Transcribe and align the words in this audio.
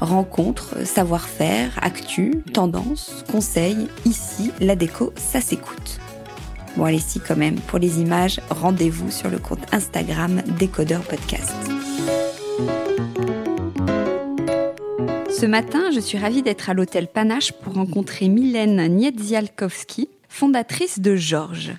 Rencontres, 0.00 0.86
savoir-faire, 0.86 1.78
actu, 1.80 2.42
tendances, 2.52 3.24
conseils, 3.30 3.88
ici, 4.04 4.50
la 4.60 4.76
déco, 4.76 5.12
ça 5.16 5.40
s'écoute. 5.40 6.00
Bon 6.76 6.84
allez 6.84 6.98
si 6.98 7.20
quand 7.20 7.36
même, 7.36 7.56
pour 7.60 7.78
les 7.78 8.00
images, 8.00 8.40
rendez-vous 8.50 9.10
sur 9.10 9.30
le 9.30 9.38
compte 9.38 9.72
Instagram 9.72 10.42
Décodeur 10.58 11.02
Podcast. 11.02 11.54
Ce 15.30 15.46
matin, 15.46 15.90
je 15.94 16.00
suis 16.00 16.18
ravie 16.18 16.42
d'être 16.42 16.70
à 16.70 16.74
l'hôtel 16.74 17.06
Panache 17.06 17.52
pour 17.52 17.74
rencontrer 17.74 18.28
Mylène 18.28 18.88
Niedzialkowski, 18.88 20.08
fondatrice 20.28 21.00
de 21.00 21.14
Georges. 21.16 21.72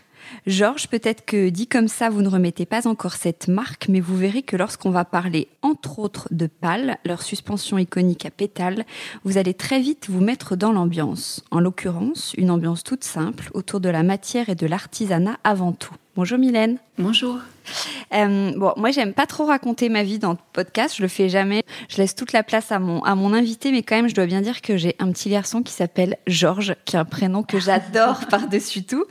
Georges, 0.48 0.88
peut-être 0.88 1.26
que 1.26 1.50
dit 1.50 1.68
comme 1.68 1.88
ça, 1.88 2.10
vous 2.10 2.22
ne 2.22 2.28
remettez 2.28 2.66
pas 2.66 2.88
encore 2.88 3.14
cette 3.14 3.48
marque, 3.48 3.88
mais 3.88 4.00
vous 4.00 4.18
verrez 4.18 4.44
que 4.44 4.56
lorsqu'on 4.56 4.92
va 4.92 5.06
parler 5.06 5.48
entre 5.62 6.00
autres 6.00 6.28
de 6.32 6.48
pales, 6.48 6.98
leur 7.06 7.22
suspension 7.22 7.78
iconique 7.78 8.26
à 8.26 8.32
pétales, 8.32 8.86
vous 9.24 9.38
allez 9.38 9.54
très 9.54 9.80
vite 9.80 10.10
vous 10.10 10.22
mettre 10.22 10.56
dans 10.56 10.72
l'ambiance. 10.72 11.44
En 11.52 11.60
l'occurrence, 11.60 12.34
une 12.38 12.52
ambiance 12.52 12.84
toute 12.84 13.04
simple 13.04 13.50
autour 13.54 13.80
de 13.80 13.90
la 13.90 14.04
matière 14.04 14.50
et 14.50 14.56
de 14.56 14.68
l'artisanat 14.68 15.38
avant 15.44 15.72
tout. 15.72 15.96
Bonjour 16.16 16.38
Mylène. 16.38 16.78
Bonjour. 16.98 17.40
Euh, 18.14 18.54
bon, 18.56 18.72
moi 18.78 18.92
j'aime 18.92 19.14
pas 19.14 19.26
trop 19.26 19.46
raconter 19.46 19.90
ma 19.90 20.04
vie 20.04 20.18
dans 20.18 20.32
le 20.32 20.38
podcast, 20.54 20.96
je 20.96 21.02
le 21.02 21.10
fais 21.10 21.28
jamais. 21.28 21.64
Je 21.90 21.98
laisse 21.98 22.16
toute 22.16 22.32
la 22.32 22.42
place 22.42 22.72
à 22.72 22.80
mon 22.80 23.04
à 23.04 23.16
mon 23.16 23.34
invité, 23.34 23.70
mais 23.74 23.84
quand 23.84 23.98
même 23.98 24.08
je 24.08 24.16
dois 24.16 24.26
bien 24.26 24.40
dire 24.40 24.62
que 24.62 24.78
j'ai 24.78 24.96
un 25.00 25.12
petit 25.12 25.30
garçon 25.30 25.62
qui 25.62 25.74
s'appelle 25.74 26.16
Georges, 26.26 26.76
qui 26.86 26.96
est 26.96 27.00
un 27.00 27.04
prénom 27.04 27.44
que 27.44 27.60
j'adore 27.60 28.20
par-dessus 28.30 28.84
tout. 28.84 29.04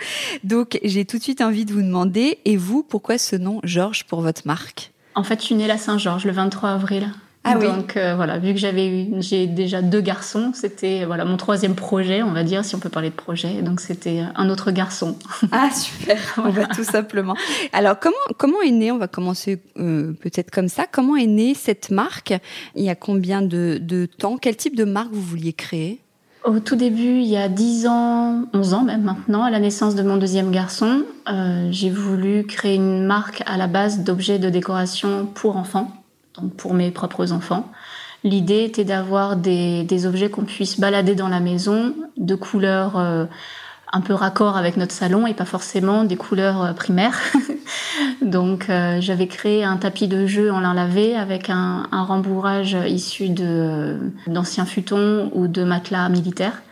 Donc 0.45 0.79
j'ai 0.83 1.05
tout 1.05 1.19
de 1.19 1.23
suite 1.23 1.43
envie 1.43 1.67
de 1.67 1.75
vous 1.75 1.83
demander, 1.83 2.39
et 2.47 2.57
vous, 2.57 2.83
pourquoi 2.83 3.19
ce 3.19 3.37
nom 3.37 3.61
Georges 3.65 4.05
pour 4.05 4.23
votre 4.23 4.47
marque? 4.47 4.93
En 5.15 5.25
fait, 5.25 5.41
je 5.41 5.45
suis 5.45 5.55
née 5.57 5.67
la 5.67 5.77
Saint-Georges 5.77 6.25
le 6.25 6.33
23 6.33 6.71
avril. 6.71 7.13
Ah 7.47 7.57
Donc 7.57 7.99
euh, 7.99 8.15
voilà, 8.17 8.39
vu 8.39 8.55
que 8.55 8.59
j'avais 8.59 9.09
j'ai 9.19 9.47
déjà 9.47 9.83
deux 9.83 10.01
garçons, 10.01 10.53
c'était 10.55 11.05
voilà 11.05 11.27
mon 11.27 11.37
troisième 11.37 11.75
projet, 11.75 12.23
on 12.23 12.33
va 12.33 12.43
dire, 12.43 12.65
si 12.65 12.75
on 12.75 12.79
peut 12.79 12.89
parler 12.89 13.11
de 13.11 13.15
projet. 13.15 13.61
Donc 13.61 13.81
c'était 13.81 14.23
un 14.35 14.49
autre 14.49 14.71
garçon. 14.71 15.17
Ah 15.53 15.71
super, 15.71 16.17
on 16.39 16.49
va 16.49 16.67
tout 16.67 16.85
simplement. 16.85 17.37
Alors 17.73 17.99
comment 18.01 18.17
comment 18.39 18.63
est 18.63 18.71
né 18.71 18.91
On 18.91 18.99
va 18.99 19.09
commencer 19.09 19.61
euh, 19.79 20.13
peut-être 20.15 20.51
comme 20.51 20.69
ça. 20.69 20.87
Comment 20.91 21.17
est 21.17 21.27
née 21.27 21.55
cette 21.55 21.91
marque? 21.91 22.35
Il 22.75 22.83
y 22.83 22.89
a 22.89 22.95
combien 22.95 23.43
de, 23.43 23.79
de 23.81 24.07
temps? 24.07 24.39
Quel 24.39 24.57
type 24.57 24.75
de 24.75 24.85
marque 24.85 25.13
vous 25.13 25.23
vouliez 25.23 25.53
créer? 25.53 26.01
Au 26.45 26.61
tout 26.61 26.77
début, 26.77 27.21
il 27.21 27.27
y 27.27 27.39
a 27.39 27.49
10 27.49 27.87
ans, 27.87 28.45
11 28.53 28.75
ans 28.75 28.85
même 28.85 29.03
maintenant, 29.03 29.45
à 29.45 29.51
la 29.51 29.61
naissance 29.61 29.95
de 29.95 30.03
mon 30.03 30.17
deuxième 30.19 30.51
garçon, 30.51 31.03
euh, 31.31 31.69
j'ai 31.71 31.89
voulu 31.89 32.45
créer 32.45 32.75
une 32.75 33.05
marque 33.05 33.43
à 33.47 33.57
la 33.57 33.67
base 33.67 34.01
d'objets 34.01 34.39
de 34.39 34.51
décoration 34.51 35.27
pour 35.35 35.57
enfants 35.57 36.04
donc 36.41 36.55
pour 36.55 36.75
mes 36.75 36.91
propres 36.91 37.33
enfants. 37.33 37.71
L'idée 38.25 38.65
était 38.65 38.85
d'avoir 38.85 39.37
des, 39.37 39.85
des, 39.85 40.07
objets 40.07 40.31
qu'on 40.31 40.45
puisse 40.45 40.81
balader 40.81 41.15
dans 41.15 41.29
la 41.29 41.41
maison, 41.41 41.95
de 42.17 42.35
couleurs 42.35 42.99
euh, 42.99 43.27
un 43.93 44.01
peu 44.01 44.15
raccord 44.15 44.57
avec 44.57 44.79
notre 44.79 44.93
salon 44.93 45.27
et 45.27 45.35
pas 45.35 45.45
forcément 45.45 46.05
des 46.05 46.17
couleurs 46.17 46.65
euh, 46.65 46.73
primaires. 46.73 47.21
Donc 48.23 48.71
euh, 48.71 48.99
j'avais 49.01 49.27
créé 49.27 49.63
un 49.63 49.77
tapis 49.77 50.09
de 50.09 50.27
jeu 50.27 50.51
en 50.51 50.61
lin 50.61 50.73
lavé 50.73 51.15
avec 51.15 51.51
un, 51.51 51.87
un 51.93 52.03
rembourrage 52.03 52.77
issu 52.89 53.29
de 53.29 53.99
d'anciens 54.27 54.65
futons 54.65 55.31
ou 55.35 55.47
de 55.47 55.63
matelas 55.63 56.09
militaires. 56.09 56.63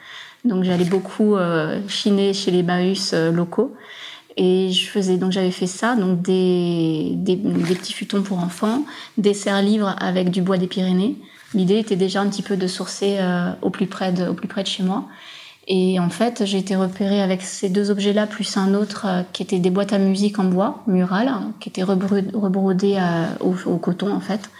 Donc 0.46 0.64
j'allais 0.64 0.86
beaucoup 0.86 1.36
chiner 1.86 2.32
chez 2.32 2.50
les 2.50 2.64
bahus 2.64 3.14
locaux. 3.32 3.76
Et 4.36 4.70
je 4.70 4.88
faisais 4.88 5.16
donc 5.16 5.32
j'avais 5.32 5.50
fait 5.50 5.66
ça, 5.66 5.94
donc 5.94 6.22
des, 6.22 7.12
des, 7.16 7.36
des, 7.36 7.74
petits 7.74 7.92
futons 7.92 8.22
pour 8.22 8.38
enfants, 8.38 8.84
des 9.18 9.34
serres-livres 9.34 9.94
avec 9.98 10.30
du 10.30 10.42
bois 10.42 10.58
des 10.58 10.66
Pyrénées. 10.66 11.16
L'idée 11.54 11.78
était 11.78 11.96
déjà 11.96 12.20
un 12.20 12.28
petit 12.28 12.42
peu 12.42 12.56
de 12.56 12.66
sourcer 12.66 13.18
euh, 13.20 13.52
au 13.60 13.70
plus 13.70 13.86
près 13.86 14.12
de 14.12 14.26
au 14.26 14.34
plus 14.34 14.48
près 14.48 14.62
de 14.62 14.68
chez 14.68 14.82
moi. 14.82 15.06
Et 15.68 16.00
en 16.00 16.10
fait, 16.10 16.44
j'ai 16.44 16.58
été 16.58 16.74
repérée 16.74 17.22
avec 17.22 17.42
ces 17.42 17.68
deux 17.68 17.90
objets-là 17.90 18.26
plus 18.26 18.56
un 18.56 18.74
autre 18.74 19.06
euh, 19.06 19.22
qui 19.32 19.42
était 19.42 19.58
des 19.58 19.70
boîtes 19.70 19.92
à 19.92 19.98
musique 19.98 20.38
en 20.38 20.44
bois 20.44 20.82
mural, 20.86 21.30
qui 21.60 21.68
étaient 21.68 21.82
rebrodées 21.82 22.96
euh, 22.98 23.26
au, 23.40 23.54
au, 23.66 23.76
coton 23.76 24.12
en 24.12 24.20
fait. 24.20 24.50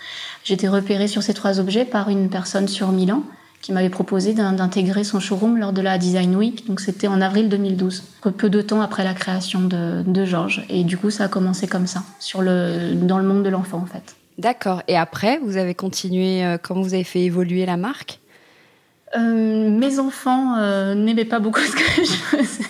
J'ai 0.45 0.55
été 0.55 0.69
repérée 0.69 1.09
sur 1.09 1.23
ces 1.23 1.35
trois 1.35 1.61
objets 1.61 1.85
par 1.85 2.09
une 2.09 2.29
personne 2.29 2.69
sur 2.69 2.93
Milan 2.93 3.23
qui 3.63 3.73
m'avait 3.73 3.89
proposé 3.89 4.35
d'intégrer 4.35 5.05
son 5.05 5.21
showroom 5.21 5.57
lors 5.57 5.73
de 5.73 5.81
la 5.81 5.97
Design 5.97 6.35
Week. 6.35 6.67
Donc 6.67 6.81
c'était 6.81 7.07
en 7.07 7.21
avril 7.21 7.49
2012, 7.49 8.03
peu 8.37 8.51
de 8.51 8.61
temps 8.61 8.83
après 8.83 9.05
la 9.05 9.15
création 9.15 9.61
de, 9.61 10.03
de 10.05 10.25
Georges. 10.25 10.67
Et 10.69 10.83
du 10.83 10.99
coup, 10.99 11.11
ça 11.11 11.25
a 11.25 11.29
commencé 11.29 11.69
comme 11.69 11.87
ça, 11.87 12.03
sur 12.19 12.43
le, 12.43 12.95
dans 12.95 13.19
le 13.19 13.25
monde 13.25 13.45
de 13.45 13.49
l'enfant 13.49 13.79
en 13.79 13.87
fait. 13.87 14.17
D'accord. 14.37 14.83
Et 14.89 14.97
après, 14.97 15.39
vous 15.45 15.57
avez 15.57 15.75
continué, 15.75 16.45
euh, 16.45 16.59
comment 16.61 16.83
vous 16.83 16.95
avez 16.95 17.05
fait 17.05 17.21
évoluer 17.21 17.65
la 17.65 17.77
marque? 17.77 18.19
Euh, 19.17 19.71
Mes 19.71 20.01
enfants 20.01 20.57
euh, 20.59 20.95
n'aimaient 20.95 21.25
pas 21.25 21.39
beaucoup 21.39 21.61
ce 21.65 21.73
que 21.73 22.05
je 22.05 22.13
faisais. 22.13 22.65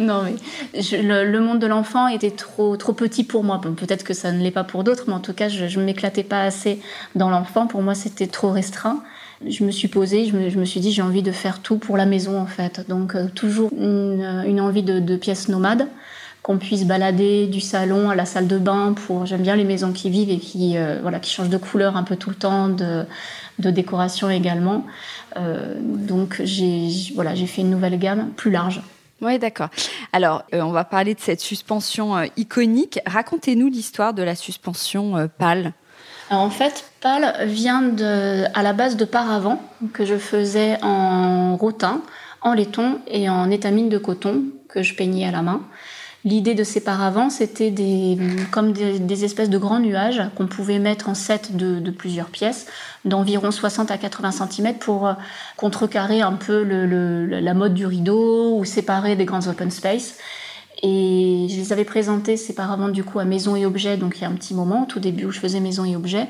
non, 0.00 0.24
mais 0.24 0.82
je, 0.82 0.96
le, 0.96 1.24
le, 1.24 1.40
monde 1.40 1.58
de 1.58 1.66
l'enfant 1.66 2.08
était 2.08 2.32
trop 2.32 2.76
trop 2.76 2.92
petit 2.92 3.24
pour 3.24 3.44
moi. 3.44 3.58
Bon, 3.62 3.72
Peut-être 3.72 4.04
que 4.04 4.12
ça 4.12 4.30
ne 4.30 4.42
l'est 4.42 4.50
pas 4.50 4.64
pour 4.64 4.84
d'autres, 4.84 5.04
mais 5.06 5.14
en 5.14 5.20
tout 5.20 5.32
cas, 5.32 5.48
je 5.48 5.78
ne 5.78 5.84
m'éclatais 5.84 6.24
pas 6.24 6.42
assez 6.42 6.80
dans 7.14 7.30
l'enfant. 7.30 7.66
Pour 7.66 7.80
moi, 7.80 7.94
c'était 7.94 8.26
trop 8.26 8.50
restreint 8.50 9.02
je 9.44 9.64
me 9.64 9.70
suis 9.70 9.88
posée, 9.88 10.26
je 10.26 10.58
me, 10.58 10.64
suis 10.64 10.80
dit 10.80 10.92
j'ai 10.92 11.02
envie 11.02 11.22
de 11.22 11.32
faire 11.32 11.60
tout 11.60 11.78
pour 11.78 11.96
la 11.96 12.06
maison 12.06 12.40
en 12.40 12.46
fait. 12.46 12.88
Donc 12.88 13.14
euh, 13.14 13.28
toujours 13.34 13.70
une, 13.72 14.22
euh, 14.22 14.62
envie 14.62 14.82
de, 14.82 15.16
pièces 15.16 15.48
nomades 15.48 15.88
qu'on 16.42 16.58
puisse 16.58 16.84
balader 16.84 17.46
du 17.46 17.60
salon 17.60 18.08
à 18.08 18.14
la 18.14 18.24
salle 18.24 18.46
de 18.46 18.58
bain 18.58 18.94
pour 18.94 19.26
j'aime 19.26 19.42
bien 19.42 19.56
les 19.56 19.64
maisons 19.64 19.92
qui 19.92 20.10
vivent 20.10 20.30
et 20.30 20.38
qui 20.38 20.76
euh, 20.76 21.00
voilà 21.02 21.18
qui 21.18 21.32
changent 21.32 21.48
de 21.48 21.56
couleur 21.58 21.96
un 21.96 22.04
peu 22.04 22.16
tout 22.16 22.30
le 22.30 22.36
temps 22.36 22.68
de, 22.68 23.04
décoration 23.58 24.30
également 24.30 24.86
donc 25.36 26.40
j'ai 26.44 26.88
voilà 27.14 27.34
j'ai 27.34 27.46
fait 27.46 27.62
une 27.62 27.70
nouvelle 27.70 27.98
gamme 27.98 28.30
plus 28.36 28.50
large 28.50 28.80
Oui, 29.20 29.38
d'accord. 29.38 29.68
Alors, 30.12 30.44
on 30.52 30.70
va 30.70 30.84
parler 30.84 31.14
de 31.14 31.20
cette 31.20 31.40
suspension 31.40 32.16
iconique. 32.36 33.00
Racontez-nous 33.06 33.68
l'histoire 33.68 34.14
de 34.14 34.22
la 34.22 34.34
suspension 34.34 35.28
PAL. 35.38 35.72
Alors 36.30 36.42
en 36.42 36.50
fait, 36.50 36.90
PAL 37.00 37.46
vient 37.46 37.82
de, 37.82 38.44
à 38.54 38.62
la 38.62 38.72
base 38.72 38.96
de 38.96 39.04
paravent 39.04 39.60
que 39.92 40.04
je 40.04 40.16
faisais 40.16 40.78
en 40.82 41.56
rotin, 41.56 42.02
en 42.40 42.52
laiton 42.52 42.98
et 43.06 43.28
en 43.28 43.50
étamine 43.50 43.88
de 43.88 43.98
coton 43.98 44.44
que 44.68 44.82
je 44.82 44.94
peignais 44.94 45.26
à 45.26 45.30
la 45.30 45.42
main. 45.42 45.62
L'idée 46.24 46.54
de 46.54 46.64
ces 46.64 46.80
paravents, 46.82 47.30
c'était 47.30 47.70
des, 47.70 48.18
comme 48.50 48.72
des, 48.72 49.24
espèces 49.24 49.48
de 49.48 49.58
grands 49.58 49.78
nuages 49.78 50.20
qu'on 50.34 50.48
pouvait 50.48 50.80
mettre 50.80 51.08
en 51.08 51.14
set 51.14 51.54
de, 51.54 51.90
plusieurs 51.92 52.30
pièces, 52.30 52.66
d'environ 53.04 53.52
60 53.52 53.92
à 53.92 53.96
80 53.96 54.32
cm 54.32 54.74
pour 54.74 55.06
euh, 55.06 55.12
contrecarrer 55.56 56.22
un 56.22 56.32
peu 56.32 56.64
la 56.64 57.54
mode 57.54 57.74
du 57.74 57.86
rideau 57.86 58.58
ou 58.58 58.64
séparer 58.64 59.14
des 59.14 59.24
grands 59.24 59.46
open 59.46 59.70
space. 59.70 60.16
Et 60.82 61.46
je 61.48 61.56
les 61.56 61.72
avais 61.72 61.84
présentés, 61.84 62.36
ces 62.36 62.54
paravents, 62.54 62.88
du 62.88 63.02
coup, 63.02 63.18
à 63.18 63.24
Maison 63.24 63.56
et 63.56 63.64
Objets, 63.64 63.96
donc 63.96 64.18
il 64.18 64.22
y 64.22 64.24
a 64.24 64.28
un 64.28 64.34
petit 64.34 64.54
moment, 64.54 64.84
tout 64.84 65.00
début 65.00 65.24
où 65.24 65.30
je 65.30 65.40
faisais 65.40 65.60
Maison 65.60 65.84
et 65.84 65.96
Objets. 65.96 66.28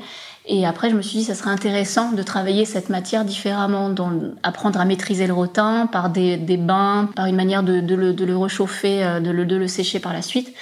Et 0.48 0.64
après, 0.64 0.90
je 0.90 0.94
me 0.94 1.02
suis 1.02 1.18
dit, 1.18 1.24
ça 1.24 1.34
serait 1.34 1.50
intéressant 1.50 2.12
de 2.12 2.22
travailler 2.22 2.64
cette 2.64 2.88
matière 2.88 3.24
différemment, 3.24 3.92
apprendre 4.44 4.80
à 4.80 4.84
maîtriser 4.84 5.26
le 5.26 5.32
rotin 5.32 5.86
par 5.86 6.10
des, 6.10 6.36
bains, 6.56 7.10
par 7.16 7.26
une 7.26 7.34
manière 7.34 7.64
de, 7.64 7.80
le, 7.80 8.36
réchauffer, 8.38 9.04
euh, 9.04 9.20
de 9.20 9.30
le, 9.30 9.44
de 9.44 9.56
le 9.56 9.66
sécher 9.66 9.98
par 9.98 10.12
la 10.12 10.22
suite. 10.22 10.54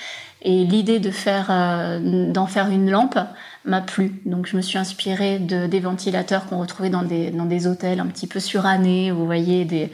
Et 0.46 0.64
l'idée 0.64 1.00
de 1.00 1.10
faire, 1.10 1.46
euh, 1.50 2.30
d'en 2.30 2.46
faire 2.46 2.68
une 2.68 2.90
lampe 2.90 3.18
m'a 3.64 3.80
plu. 3.80 4.20
Donc, 4.26 4.46
je 4.46 4.56
me 4.56 4.62
suis 4.62 4.76
inspirée 4.76 5.38
de, 5.38 5.66
des 5.66 5.80
ventilateurs 5.80 6.44
qu'on 6.46 6.58
retrouvait 6.58 6.90
dans 6.90 7.02
des, 7.02 7.30
dans 7.30 7.46
des 7.46 7.66
hôtels 7.66 7.98
un 7.98 8.06
petit 8.06 8.26
peu 8.26 8.40
surannés, 8.40 9.10
vous 9.10 9.24
voyez, 9.24 9.64
des, 9.64 9.90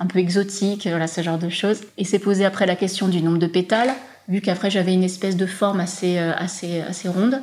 un 0.00 0.06
peu 0.06 0.18
exotiques, 0.18 0.88
voilà, 0.88 1.06
ce 1.06 1.22
genre 1.22 1.38
de 1.38 1.48
choses. 1.48 1.82
Et 1.96 2.04
c'est 2.04 2.18
posé 2.18 2.44
après 2.44 2.66
la 2.66 2.74
question 2.74 3.06
du 3.06 3.22
nombre 3.22 3.38
de 3.38 3.46
pétales, 3.46 3.94
vu 4.28 4.40
qu'après 4.40 4.68
j'avais 4.68 4.92
une 4.92 5.04
espèce 5.04 5.36
de 5.36 5.46
forme 5.46 5.78
assez, 5.78 6.18
euh, 6.18 6.32
assez, 6.36 6.80
assez 6.80 7.08
ronde. 7.08 7.40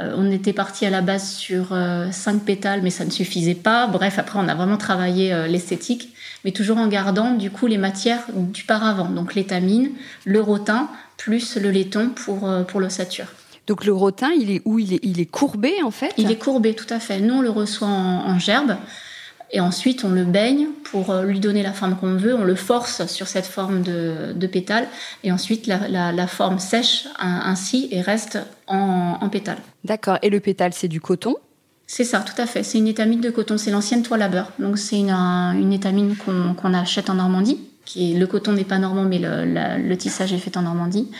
Euh, 0.00 0.12
on 0.16 0.28
était 0.32 0.52
parti 0.52 0.86
à 0.86 0.90
la 0.90 1.02
base 1.02 1.30
sur 1.30 1.68
cinq 2.10 2.42
pétales, 2.42 2.80
mais 2.82 2.90
ça 2.90 3.04
ne 3.04 3.10
suffisait 3.10 3.54
pas. 3.54 3.86
Bref, 3.86 4.18
après, 4.18 4.40
on 4.40 4.48
a 4.48 4.56
vraiment 4.56 4.76
travaillé 4.76 5.46
l'esthétique, 5.48 6.12
mais 6.44 6.50
toujours 6.50 6.78
en 6.78 6.88
gardant 6.88 7.30
du 7.30 7.50
coup 7.50 7.68
les 7.68 7.78
matières 7.78 8.24
du 8.34 8.64
paravent, 8.64 9.08
donc 9.08 9.34
l'étamine, 9.34 9.90
le 10.24 10.40
rotin, 10.40 10.90
plus 11.16 11.56
le 11.56 11.70
laiton 11.70 12.10
pour, 12.10 12.48
pour 12.68 12.80
l'ossature. 12.80 13.26
Donc 13.66 13.84
le 13.84 13.92
rotin, 13.92 14.30
il 14.30 14.50
est 14.50 14.62
où? 14.64 14.78
Il 14.78 14.94
est, 14.94 15.00
il 15.02 15.20
est 15.20 15.26
courbé 15.26 15.82
en 15.82 15.90
fait? 15.90 16.12
Il 16.18 16.30
est 16.30 16.36
courbé, 16.36 16.74
tout 16.74 16.86
à 16.90 17.00
fait. 17.00 17.20
Nous, 17.20 17.34
on 17.34 17.42
le 17.42 17.50
reçoit 17.50 17.88
en 17.88 18.38
gerbe. 18.38 18.76
Et 19.52 19.60
ensuite, 19.60 20.04
on 20.04 20.10
le 20.10 20.24
baigne 20.24 20.66
pour 20.84 21.10
euh, 21.10 21.22
lui 21.24 21.38
donner 21.38 21.62
la 21.62 21.72
forme 21.72 21.96
qu'on 21.96 22.16
veut. 22.16 22.34
On 22.34 22.44
le 22.44 22.56
force 22.56 23.06
sur 23.06 23.28
cette 23.28 23.46
forme 23.46 23.82
de, 23.82 24.32
de 24.34 24.46
pétale. 24.46 24.88
Et 25.22 25.30
ensuite, 25.30 25.66
la, 25.66 26.26
forme 26.26 26.58
sèche 26.58 27.06
ainsi 27.18 27.88
et 27.92 28.00
reste 28.00 28.38
en, 28.66 29.28
pétale. 29.28 29.58
D'accord. 29.84 30.18
Et 30.22 30.30
le 30.30 30.40
pétale, 30.40 30.72
c'est 30.72 30.88
du 30.88 31.00
coton? 31.00 31.36
C'est 31.86 32.04
ça, 32.04 32.20
tout 32.20 32.40
à 32.40 32.46
fait. 32.46 32.64
C'est 32.64 32.78
une 32.78 32.88
étamine 32.88 33.20
de 33.20 33.30
coton. 33.30 33.56
C'est 33.56 33.70
l'ancienne 33.70 34.02
toile 34.02 34.22
à 34.22 34.28
beurre. 34.28 34.50
Donc 34.58 34.78
c'est 34.78 34.98
une, 34.98 35.72
étamine 35.72 36.16
qu'on 36.16 36.74
achète 36.74 37.08
en 37.08 37.14
Normandie. 37.14 37.60
Qui 37.86 38.12
est, 38.12 38.18
le 38.18 38.26
coton 38.26 38.52
n'est 38.52 38.64
pas 38.64 38.78
normand, 38.78 39.04
mais 39.04 39.18
le, 39.18 39.94
tissage 39.96 40.32
est 40.34 40.38
fait 40.38 40.56
en 40.58 40.62
Normandie 40.62 41.10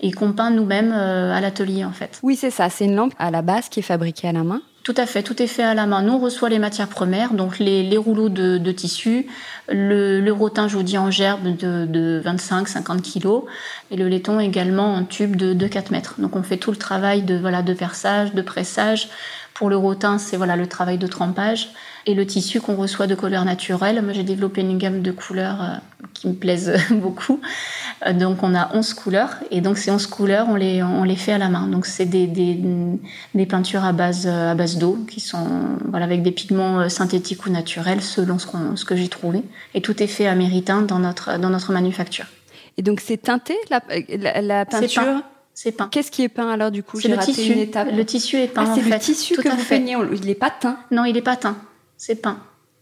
et 0.00 0.12
qu'on 0.12 0.32
peint 0.32 0.50
nous-mêmes 0.50 0.92
euh, 0.92 1.32
à 1.32 1.40
l'atelier 1.40 1.84
en 1.84 1.92
fait. 1.92 2.18
Oui, 2.22 2.36
c'est 2.36 2.50
ça. 2.50 2.68
C'est 2.68 2.84
une 2.84 2.96
lampe 2.96 3.14
à 3.18 3.30
la 3.30 3.42
base 3.42 3.68
qui 3.68 3.80
est 3.80 3.84
fabriquée 3.84 4.28
à 4.28 4.32
la 4.32 4.42
main. 4.42 4.60
Tout 4.86 4.94
à 4.98 5.06
fait, 5.06 5.24
tout 5.24 5.42
est 5.42 5.48
fait 5.48 5.64
à 5.64 5.74
la 5.74 5.84
main. 5.86 6.02
Nous, 6.02 6.12
on 6.12 6.18
reçoit 6.20 6.48
les 6.48 6.60
matières 6.60 6.86
premières, 6.86 7.32
donc 7.32 7.58
les, 7.58 7.96
rouleaux 7.96 8.28
de, 8.28 8.70
tissu, 8.70 9.26
le, 9.68 10.30
rotin, 10.30 10.68
je 10.68 10.76
vous 10.76 10.84
dis, 10.84 10.96
en 10.96 11.10
gerbe 11.10 11.56
de, 11.56 12.22
25-50 12.24 13.00
kg, 13.00 13.48
et 13.90 13.96
le 13.96 14.06
laiton 14.06 14.38
également 14.38 14.94
en 14.94 15.02
tube 15.02 15.34
de, 15.34 15.54
de 15.54 15.66
4 15.66 15.90
mètres. 15.90 16.14
Donc 16.18 16.36
on 16.36 16.44
fait 16.44 16.56
tout 16.56 16.70
le 16.70 16.76
travail 16.76 17.22
de, 17.22 17.36
voilà, 17.36 17.62
de 17.62 17.74
perçage, 17.74 18.32
de 18.32 18.42
pressage. 18.42 19.08
Pour 19.56 19.70
le 19.70 19.76
rotin, 19.78 20.18
c'est 20.18 20.36
voilà, 20.36 20.54
le 20.54 20.66
travail 20.66 20.98
de 20.98 21.06
trempage 21.06 21.70
et 22.04 22.12
le 22.12 22.26
tissu 22.26 22.60
qu'on 22.60 22.76
reçoit 22.76 23.06
de 23.06 23.14
couleurs 23.14 23.46
naturelles. 23.46 24.02
Moi, 24.02 24.12
j'ai 24.12 24.22
développé 24.22 24.60
une 24.60 24.76
gamme 24.76 25.00
de 25.00 25.10
couleurs 25.10 25.62
euh, 25.62 25.76
qui 26.12 26.28
me 26.28 26.34
plaisent 26.34 26.74
beaucoup. 26.90 27.40
Euh, 28.06 28.12
donc, 28.12 28.42
on 28.42 28.54
a 28.54 28.74
11 28.74 28.92
couleurs. 28.92 29.36
Et 29.50 29.62
donc, 29.62 29.78
ces 29.78 29.90
11 29.90 30.08
couleurs, 30.08 30.46
on 30.50 30.56
les, 30.56 30.82
on 30.82 31.04
les 31.04 31.16
fait 31.16 31.32
à 31.32 31.38
la 31.38 31.48
main. 31.48 31.68
Donc, 31.68 31.86
c'est 31.86 32.04
des, 32.04 32.26
des, 32.26 32.60
des, 33.34 33.46
peintures 33.46 33.82
à 33.82 33.92
base, 33.92 34.26
à 34.26 34.54
base 34.54 34.76
d'eau 34.76 34.98
qui 35.10 35.20
sont 35.20 35.48
voilà, 35.88 36.04
avec 36.04 36.22
des 36.22 36.32
pigments 36.32 36.80
euh, 36.80 36.88
synthétiques 36.90 37.46
ou 37.46 37.50
naturels 37.50 38.02
selon 38.02 38.38
ce, 38.38 38.48
ce 38.74 38.84
que 38.84 38.94
j'ai 38.94 39.08
trouvé. 39.08 39.42
Et 39.72 39.80
tout 39.80 40.02
est 40.02 40.06
fait 40.06 40.26
à 40.26 40.34
Méritain 40.34 40.82
dans 40.82 40.98
notre, 40.98 41.38
dans 41.38 41.48
notre 41.48 41.72
manufacture. 41.72 42.26
Et 42.76 42.82
donc, 42.82 43.00
c'est 43.00 43.22
teinté, 43.22 43.54
la, 43.70 43.80
la, 44.42 44.66
peinture? 44.66 45.22
C'est 45.58 45.72
peint. 45.72 45.88
Qu'est-ce 45.90 46.12
qui 46.12 46.22
est 46.22 46.28
peint 46.28 46.50
alors 46.50 46.70
du 46.70 46.84
coup? 46.84 47.00
C'est 47.00 47.08
le 47.08 47.16
tissu. 47.16 47.54
Le 47.54 48.02
tissu 48.04 48.36
est 48.36 48.46
peint. 48.46 48.66
Ah, 48.68 48.72
c'est 48.76 48.88
le 48.88 48.98
tissu 48.98 49.34
que 49.36 49.48
vous 49.48 49.64
peignez. 49.64 49.96
Il 50.12 50.26
n'est 50.26 50.34
pas 50.34 50.50
teint. 50.50 50.78
Non, 50.92 51.04
il 51.04 51.14
n'est 51.14 51.22
pas 51.22 51.34
teint 51.34 51.56
c'est 51.96 52.16
peint. 52.16 52.38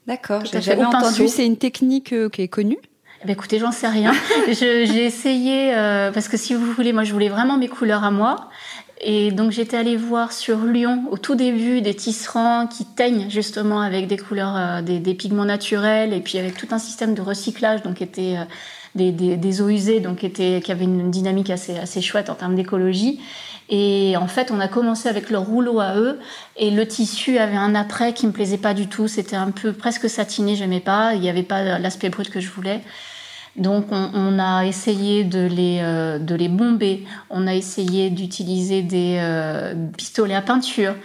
D'accord, 0.06 0.44
j'ai 0.44 0.60
jamais 0.60 0.84
entendu. 0.84 1.28
C'est 1.28 1.46
une 1.46 1.56
technique 1.56 2.12
euh, 2.12 2.28
qui 2.28 2.42
est 2.42 2.48
connue? 2.48 2.78
Eh 3.22 3.26
ben, 3.26 3.32
écoutez, 3.32 3.58
j'en 3.58 3.72
sais 3.72 3.88
rien. 3.88 4.12
j'ai 4.48 5.04
essayé 5.04 5.74
euh, 5.74 6.12
parce 6.12 6.28
que 6.28 6.36
si 6.36 6.52
vous 6.54 6.72
voulez, 6.72 6.92
moi 6.92 7.04
je 7.04 7.12
voulais 7.12 7.30
vraiment 7.30 7.56
mes 7.56 7.68
couleurs 7.68 8.04
à 8.04 8.10
moi. 8.10 8.50
Et 9.00 9.32
donc 9.32 9.50
j'étais 9.50 9.76
allée 9.76 9.96
voir 9.96 10.32
sur 10.32 10.58
Lyon 10.64 11.04
au 11.10 11.18
tout 11.18 11.34
début 11.34 11.80
des 11.80 11.94
tisserands 11.94 12.66
qui 12.66 12.84
teignent 12.84 13.28
justement 13.28 13.80
avec 13.80 14.06
des 14.06 14.18
couleurs, 14.18 14.56
euh, 14.56 14.82
des, 14.82 15.14
pigments 15.14 15.44
naturels 15.44 16.12
et 16.12 16.20
puis 16.20 16.38
avec 16.38 16.56
tout 16.56 16.68
un 16.70 16.78
système 16.78 17.14
de 17.14 17.20
recyclage 17.20 17.82
donc 17.82 18.00
était 18.00 18.36
des, 18.94 19.60
eaux 19.60 19.68
usées 19.68 20.00
donc 20.00 20.18
qui 20.18 20.72
avait 20.72 20.84
une 20.84 21.10
dynamique 21.10 21.50
assez, 21.50 21.76
assez 21.76 22.00
chouette 22.00 22.30
en 22.30 22.34
termes 22.34 22.54
d'écologie. 22.54 23.20
Et 23.70 24.14
en 24.16 24.26
fait, 24.26 24.50
on 24.50 24.60
a 24.60 24.68
commencé 24.68 25.08
avec 25.08 25.30
leur 25.30 25.46
rouleau 25.46 25.80
à 25.80 25.96
eux, 25.96 26.18
et 26.56 26.70
le 26.70 26.86
tissu 26.86 27.38
avait 27.38 27.56
un 27.56 27.74
après 27.74 28.12
qui 28.12 28.26
me 28.26 28.32
plaisait 28.32 28.58
pas 28.58 28.74
du 28.74 28.88
tout. 28.88 29.08
C'était 29.08 29.36
un 29.36 29.50
peu 29.50 29.72
presque 29.72 30.08
satiné, 30.10 30.54
j'aimais 30.54 30.80
pas. 30.80 31.14
Il 31.14 31.20
n'y 31.20 31.30
avait 31.30 31.42
pas 31.42 31.78
l'aspect 31.78 32.10
brut 32.10 32.30
que 32.30 32.40
je 32.40 32.50
voulais. 32.50 32.82
Donc, 33.56 33.86
on, 33.90 34.38
a 34.40 34.66
essayé 34.66 35.22
de 35.22 35.46
les, 35.46 35.78
euh, 35.80 36.18
de 36.18 36.34
les 36.34 36.48
bomber. 36.48 37.06
On 37.30 37.46
a 37.46 37.54
essayé 37.54 38.10
d'utiliser 38.10 38.82
des 38.82 39.18
euh, 39.20 39.74
pistolets 39.96 40.34
à 40.34 40.42
peinture. 40.42 40.96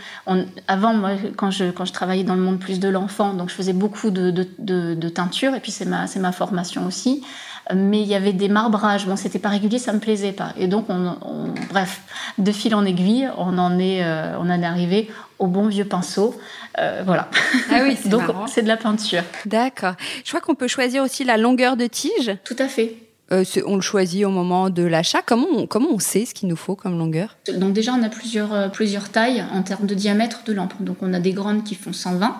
Avant, 0.67 0.95
moi, 0.95 1.11
quand 1.37 1.51
je, 1.51 1.65
quand 1.65 1.85
je 1.85 1.93
travaillais 1.93 2.23
dans 2.23 2.33
le 2.33 2.41
monde 2.41 2.59
plus 2.59 2.79
de 2.79 2.89
l'enfant, 2.89 3.35
donc 3.35 3.49
je 3.49 3.53
faisais 3.53 3.73
beaucoup 3.73 4.09
de, 4.09 4.31
de 4.31 5.09
teinture, 5.09 5.53
et 5.53 5.59
puis 5.59 5.71
c'est 5.71 5.85
ma, 5.85 6.05
ma 6.19 6.31
formation 6.31 6.87
aussi 6.87 7.23
mais 7.73 8.01
il 8.01 8.07
y 8.07 8.15
avait 8.15 8.33
des 8.33 8.49
marbrages. 8.49 9.05
Bon, 9.05 9.15
c'était 9.15 9.39
pas 9.39 9.49
régulier, 9.49 9.79
ça 9.79 9.93
me 9.93 9.99
plaisait 9.99 10.31
pas. 10.31 10.53
Et 10.57 10.67
donc, 10.67 10.85
on, 10.89 11.53
bref, 11.69 12.01
de 12.37 12.51
fil 12.51 12.73
en 12.75 12.85
aiguille, 12.85 13.29
on 13.37 13.57
en 13.57 13.77
est, 13.79 14.03
euh, 14.03 14.37
on 14.37 14.49
en 14.49 14.61
est 14.61 14.65
arrivé 14.65 15.09
au 15.37 15.47
bon 15.47 15.67
vieux 15.67 15.85
pinceau. 15.85 16.35
Euh, 16.79 17.03
voilà. 17.05 17.29
Ah 17.71 17.81
oui, 17.83 17.97
c'est 18.01 18.09
Donc, 18.09 18.23
c'est 18.47 18.63
de 18.63 18.67
la 18.67 18.77
peinture. 18.77 19.23
D'accord. 19.45 19.93
Je 20.23 20.29
crois 20.29 20.41
qu'on 20.41 20.55
peut 20.55 20.67
choisir 20.67 21.03
aussi 21.03 21.23
la 21.23 21.37
longueur 21.37 21.77
de 21.77 21.85
tige. 21.85 22.35
Tout 22.43 22.55
à 22.59 22.67
fait. 22.67 22.95
Euh, 23.31 23.43
on 23.67 23.75
le 23.75 23.81
choisit 23.81 24.25
au 24.25 24.29
moment 24.29 24.71
de 24.71 24.83
l'achat. 24.83 25.21
Comment 25.23 25.47
on, 25.53 25.67
comment 25.67 25.89
on 25.91 25.99
sait 25.99 26.25
ce 26.25 26.33
qu'il 26.33 26.49
nous 26.49 26.55
faut 26.55 26.75
comme 26.75 26.97
longueur? 26.97 27.37
Donc 27.55 27.73
déjà, 27.73 27.93
on 27.93 28.01
a 28.01 28.09
plusieurs, 28.09 28.71
plusieurs 28.71 29.09
tailles 29.09 29.45
en 29.53 29.61
termes 29.61 29.85
de 29.85 29.93
diamètre 29.93 30.41
de 30.45 30.53
lampe. 30.53 30.73
Donc 30.79 30.97
on 31.01 31.13
a 31.13 31.19
des 31.19 31.33
grandes 31.33 31.63
qui 31.63 31.75
font 31.75 31.93
120 31.93 32.35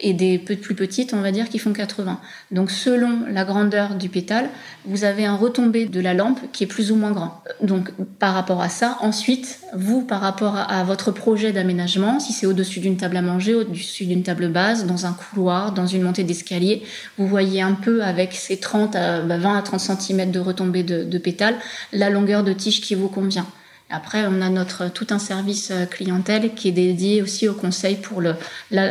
et 0.00 0.12
des 0.12 0.38
plus 0.38 0.74
petites, 0.74 1.12
on 1.12 1.20
va 1.20 1.32
dire, 1.32 1.48
qui 1.48 1.58
font 1.58 1.72
80. 1.72 2.20
Donc 2.50 2.70
selon 2.70 3.24
la 3.30 3.44
grandeur 3.44 3.94
du 3.94 4.08
pétale, 4.08 4.48
vous 4.84 5.04
avez 5.04 5.24
un 5.24 5.36
retombé 5.36 5.86
de 5.86 6.00
la 6.00 6.14
lampe 6.14 6.38
qui 6.52 6.64
est 6.64 6.66
plus 6.66 6.92
ou 6.92 6.96
moins 6.96 7.10
grand. 7.10 7.42
Donc 7.62 7.90
par 8.18 8.34
rapport 8.34 8.62
à 8.62 8.68
ça, 8.68 8.98
ensuite, 9.00 9.60
vous, 9.74 10.02
par 10.02 10.20
rapport 10.20 10.56
à, 10.56 10.84
votre 10.84 11.10
projet 11.10 11.52
d'aménagement, 11.52 12.20
si 12.20 12.32
c'est 12.32 12.46
au-dessus 12.46 12.80
d'une 12.80 12.96
table 12.96 13.16
à 13.16 13.22
manger, 13.22 13.54
au-dessus 13.54 14.06
d'une 14.06 14.22
table 14.22 14.48
basse, 14.48 14.86
dans 14.86 15.06
un 15.06 15.12
couloir, 15.12 15.72
dans 15.72 15.86
une 15.86 16.02
montée 16.02 16.24
d'escalier, 16.24 16.82
vous 17.18 17.26
voyez 17.26 17.60
un 17.60 17.74
peu 17.74 18.02
avec 18.02 18.34
ces 18.34 18.58
30 18.58 18.96
à 18.96 19.20
20 19.20 19.26
bah, 19.26 19.56
à 19.56 19.62
30 19.62 19.80
cm 19.80 20.30
de 20.30 20.38
retombée 20.38 20.82
de, 20.82 21.04
de 21.04 21.18
pétale, 21.18 21.56
la 21.92 22.10
longueur 22.10 22.44
de 22.44 22.52
tige 22.52 22.80
qui 22.80 22.94
vous 22.94 23.08
convient. 23.08 23.46
Après, 23.90 24.26
on 24.26 24.42
a 24.42 24.50
notre 24.50 24.90
tout 24.90 25.06
un 25.10 25.18
service 25.18 25.70
euh, 25.70 25.86
clientèle 25.86 26.54
qui 26.54 26.68
est 26.68 26.72
dédié 26.72 27.22
aussi 27.22 27.48
au 27.48 27.54
conseil 27.54 27.96
pour 27.96 28.20
le, 28.20 28.34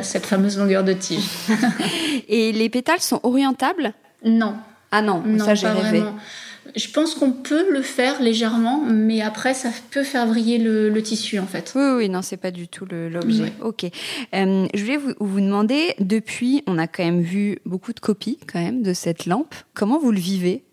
cette 0.01 0.25
fameuse 0.25 0.57
longueur 0.57 0.83
de 0.83 0.93
tige. 0.93 1.27
Et 2.27 2.51
les 2.51 2.69
pétales 2.69 3.01
sont 3.01 3.19
orientables? 3.23 3.93
Non. 4.25 4.55
Ah 4.91 5.01
non, 5.01 5.23
ça 5.37 5.53
j'ai 5.53 5.67
rêvé. 5.67 6.01
Je 6.75 6.89
pense 6.89 7.15
qu'on 7.15 7.31
peut 7.31 7.71
le 7.71 7.81
faire 7.81 8.21
légèrement, 8.21 8.83
mais 8.85 9.21
après, 9.21 9.53
ça 9.53 9.69
peut 9.91 10.03
faire 10.03 10.27
vriller 10.27 10.57
le, 10.57 11.01
tissu, 11.01 11.39
en 11.39 11.45
fait. 11.45 11.73
Oui, 11.75 11.89
oui, 11.95 12.09
non, 12.09 12.21
c'est 12.21 12.37
pas 12.37 12.51
du 12.51 12.67
tout 12.67 12.85
l'objet. 12.85 13.53
Ok. 13.61 13.85
Euh, 13.85 14.67
je 14.73 14.81
voulais 14.81 14.97
vous, 14.97 15.13
vous, 15.19 15.39
demander, 15.39 15.93
depuis, 15.99 16.63
on 16.67 16.77
a 16.77 16.87
quand 16.87 17.03
même 17.03 17.21
vu 17.21 17.59
beaucoup 17.65 17.93
de 17.93 17.99
copies, 17.99 18.37
quand 18.51 18.59
même, 18.59 18.81
de 18.81 18.93
cette 18.93 19.25
lampe. 19.25 19.55
Comment 19.73 19.99
vous 19.99 20.11
le 20.11 20.19
vivez? 20.19 20.63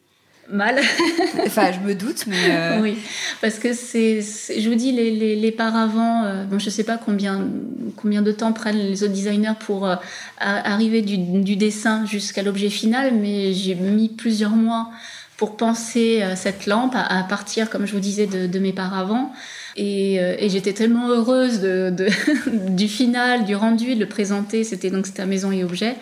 Mal. 0.50 0.80
enfin, 1.46 1.72
je 1.72 1.80
me 1.86 1.94
doute, 1.94 2.26
mais. 2.26 2.36
Euh, 2.50 2.80
oui, 2.80 2.96
parce 3.40 3.58
que 3.58 3.72
c'est, 3.72 4.20
je 4.20 4.68
vous 4.68 4.74
dis, 4.74 4.92
les, 4.92 5.10
les, 5.10 5.36
les 5.36 5.52
paravents, 5.52 6.24
euh, 6.24 6.44
bon, 6.44 6.58
je 6.58 6.70
sais 6.70 6.84
pas 6.84 6.98
combien, 6.98 7.46
combien 7.96 8.22
de 8.22 8.32
temps 8.32 8.52
prennent 8.52 8.78
les 8.78 9.02
autres 9.02 9.12
designers 9.12 9.54
pour 9.60 9.86
euh, 9.86 9.96
arriver 10.38 11.02
du, 11.02 11.18
du, 11.18 11.56
dessin 11.56 12.06
jusqu'à 12.06 12.42
l'objet 12.42 12.70
final, 12.70 13.14
mais 13.14 13.52
j'ai 13.52 13.74
mis 13.74 14.08
plusieurs 14.08 14.50
mois 14.50 14.90
pour 15.36 15.56
penser 15.56 16.22
cette 16.36 16.66
lampe 16.66 16.94
à, 16.94 17.24
partir, 17.28 17.68
comme 17.68 17.86
je 17.86 17.92
vous 17.92 18.00
disais, 18.00 18.26
de, 18.26 18.46
de 18.46 18.58
mes 18.60 18.72
paravents. 18.72 19.32
Et, 19.74 20.14
et 20.14 20.48
j'étais 20.48 20.72
tellement 20.72 21.08
heureuse 21.08 21.60
de, 21.60 21.90
de 21.90 22.08
du 22.70 22.86
final, 22.86 23.44
du 23.44 23.56
rendu, 23.56 23.96
de 23.96 24.00
le 24.00 24.06
présenter. 24.06 24.62
C'était 24.62 24.90
donc 24.90 25.06
c'était 25.06 25.22
à 25.22 25.26
Maison 25.26 25.50
et 25.50 25.64
Objets. 25.64 25.96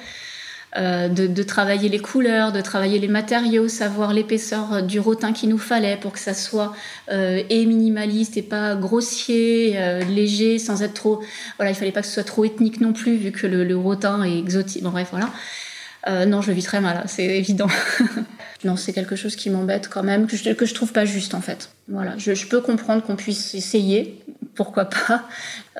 Euh, 0.78 1.08
de, 1.08 1.42
travailler 1.42 1.90
les 1.90 1.98
couleurs, 1.98 2.50
de 2.50 2.62
travailler 2.62 2.98
les 2.98 3.08
matériaux, 3.08 3.68
savoir 3.68 4.14
l'épaisseur 4.14 4.82
du 4.82 5.00
rotin 5.00 5.34
qu'il 5.34 5.50
nous 5.50 5.58
fallait 5.58 5.98
pour 5.98 6.12
que 6.12 6.18
ça 6.18 6.32
soit 6.32 6.74
euh, 7.10 7.42
et 7.50 7.66
minimaliste 7.66 8.38
et 8.38 8.42
pas 8.42 8.74
grossier, 8.74 9.74
euh, 9.76 10.02
léger, 10.04 10.58
sans 10.58 10.82
être 10.82 10.94
trop. 10.94 11.22
Voilà, 11.58 11.72
il 11.72 11.74
fallait 11.74 11.92
pas 11.92 12.00
que 12.00 12.06
ce 12.06 12.14
soit 12.14 12.24
trop 12.24 12.46
ethnique 12.46 12.80
non 12.80 12.94
plus, 12.94 13.16
vu 13.16 13.32
que 13.32 13.46
le, 13.46 13.64
le 13.64 13.76
rotin 13.76 14.22
est 14.24 14.38
exotique. 14.38 14.82
Bon, 14.82 14.90
bref, 14.90 15.08
voilà. 15.10 15.30
Non, 16.26 16.42
je 16.42 16.50
vis 16.50 16.64
très 16.64 16.80
mal, 16.80 17.04
c'est 17.06 17.24
évident. 17.24 17.68
non, 18.64 18.76
c'est 18.76 18.92
quelque 18.92 19.14
chose 19.14 19.36
qui 19.36 19.50
m'embête 19.50 19.88
quand 19.88 20.02
même, 20.02 20.26
que 20.26 20.36
je, 20.36 20.74
trouve 20.74 20.92
pas 20.92 21.04
juste 21.04 21.34
en 21.34 21.40
fait. 21.40 21.70
Voilà, 21.86 22.14
je 22.16 22.46
peux 22.46 22.60
comprendre 22.60 23.04
qu'on 23.04 23.14
puisse 23.14 23.54
essayer, 23.54 24.20
pourquoi 24.54 24.86
pas, 24.86 25.22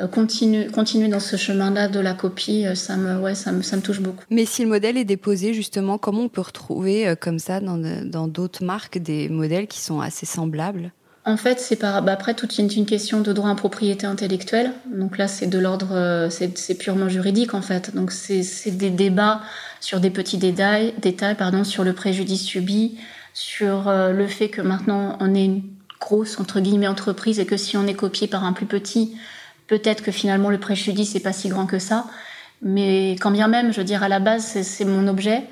euh, 0.00 0.07
continuer, 0.07 0.67
continuer 0.69 1.09
dans 1.09 1.21
ce 1.21 1.37
chemin-là 1.37 1.88
de 1.88 2.00
la 2.00 2.14
copie, 2.14 2.67
euh, 2.67 2.75
ça 2.75 2.97
me, 2.97 3.19
ouais, 3.21 3.35
ça 3.35 3.52
me, 3.52 3.62
ça 3.62 3.76
me 3.76 3.83
touche 3.83 4.00
beaucoup. 4.00 4.25
Mais 4.31 4.47
si 4.47 4.62
le 4.62 4.69
modèle 4.69 4.97
est 4.97 5.05
déposé, 5.05 5.52
justement, 5.52 5.99
comment 5.99 6.23
on 6.23 6.29
peut 6.29 6.41
retrouver 6.41 7.07
euh, 7.07 7.14
comme 7.14 7.38
ça 7.38 7.61
dans 7.61 8.29
d'autres 8.29 8.64
marques 8.64 8.99
des 8.99 9.29
modèles 9.29 9.67
qui 9.67 9.81
sont 9.81 10.00
assez 10.00 10.26
semblables? 10.26 10.93
En 11.25 11.37
fait, 11.37 11.61
c'est 11.61 11.76
par 11.76 12.02
bah 12.02 12.12
après 12.12 12.35
toute 12.35 12.59
une, 12.59 12.69
une 12.73 12.87
question 12.87 13.21
de 13.21 13.33
droit 13.33 13.49
en 13.49 13.55
propriété 13.55 14.07
intellectuelle. 14.07 14.73
Donc 14.93 15.19
là, 15.19 15.29
c'est 15.29 15.47
de 15.47 15.59
l'ordre, 15.59 16.29
c'est 16.31 16.75
purement 16.75 17.09
juridique 17.09 17.55
en 17.55 17.62
fait. 17.62 17.95
Donc 17.95 18.11
c'est 18.11 18.43
des 18.73 18.91
débats 18.91 19.41
sur 19.79 20.00
des 20.00 20.11
petits 20.11 20.38
détails, 20.38 20.95
détails 21.00 21.37
pardon, 21.37 21.62
sur 21.62 21.85
le 21.85 21.93
préjudice 21.93 22.43
subi, 22.43 22.99
sur 23.35 23.85
le 23.87 24.26
fait 24.26 24.49
que 24.49 24.62
maintenant 24.62 25.17
on 25.21 25.33
est 25.37 25.45
une 25.45 25.62
grosse 26.03 26.41
entre 26.41 26.61
guillemets 26.61 26.89
entreprise 26.89 27.39
et 27.39 27.47
que 27.47 27.57
si 27.57 27.77
on 27.77 27.87
est 27.87 27.95
copié 27.95 28.27
par 28.27 28.45
un 28.45 28.53
plus 28.53 28.67
petit, 28.67 29.17
peut-être 29.69 30.03
que 30.03 30.11
finalement 30.11 30.51
le 30.51 30.59
préjudice 30.59 31.15
n'est 31.15 31.21
pas 31.21 31.33
si 31.33 31.49
grand 31.49 31.67
que 31.67 31.79
ça. 31.79 32.07
Mais 32.61 33.13
quand 33.21 33.31
bien 33.31 33.49
même, 33.49 33.73
je 33.73 33.79
veux 33.79 33.85
dire, 33.85 34.03
à 34.03 34.09
la 34.09 34.21
base, 34.21 34.45
c'est 34.63 34.85
mon 34.85 35.09
objet, 35.09 35.43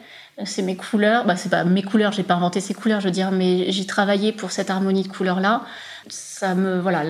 c'est 0.45 0.63
mes 0.63 0.77
couleurs. 0.77 1.25
Bah, 1.25 1.37
c'est 1.37 1.49
pas 1.49 1.65
mes 1.65 1.83
couleurs, 1.83 2.13
j'ai 2.13 2.23
pas 2.23 2.35
inventé 2.35 2.61
ces 2.61 2.75
couleurs, 2.75 3.01
je 3.01 3.07
veux 3.07 3.13
dire, 3.13 3.31
mais 3.31 3.71
j'ai 3.73 3.87
travaillé 3.87 4.33
pour 4.33 4.51
cette 4.51 4.71
harmonie 4.71 5.03
de 5.03 5.09
couleurs 5.09 5.41
là 5.41 5.63
ça 6.09 6.55
me 6.55 6.81
voilà 6.81 7.05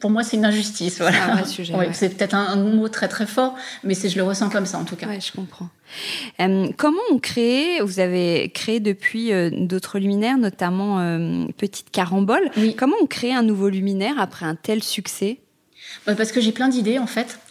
pour 0.00 0.10
moi 0.10 0.22
c'est 0.22 0.36
une 0.36 0.44
injustice 0.44 0.98
voilà. 0.98 1.44
c'est 1.92 2.08
peut-être 2.16 2.34
un, 2.34 2.56
mot 2.56 2.88
très 2.88 3.08
très 3.08 3.26
fort 3.26 3.54
mais 3.82 3.94
c'est 3.94 4.08
je 4.08 4.16
le 4.16 4.22
ressens 4.22 4.50
comme 4.50 4.66
ça 4.66 4.78
en 4.78 4.84
tout 4.84 4.96
cas. 4.96 5.06
Ouais, 5.06 5.20
je 5.20 5.32
comprends. 5.32 5.68
Euh, 6.40 6.68
comment 6.76 7.00
on 7.10 7.18
crée 7.18 7.80
vous 7.80 8.00
avez 8.00 8.50
créé 8.54 8.80
depuis 8.80 9.32
euh, 9.32 9.50
d'autres 9.52 9.98
luminaires 9.98 10.38
notamment 10.38 11.00
euh, 11.00 11.46
petite 11.56 11.90
carambole. 11.90 12.50
Comment 12.76 12.96
on 13.02 13.06
crée 13.06 13.32
un 13.32 13.42
nouveau 13.42 13.68
luminaire 13.68 14.14
après 14.18 14.46
un 14.46 14.54
tel 14.54 14.82
succès? 14.82 15.38
Bah, 16.06 16.14
parce 16.14 16.32
que 16.32 16.40
j'ai 16.40 16.52
plein 16.52 16.68
d'idées 16.68 16.98
en 16.98 17.06
fait. 17.06 17.38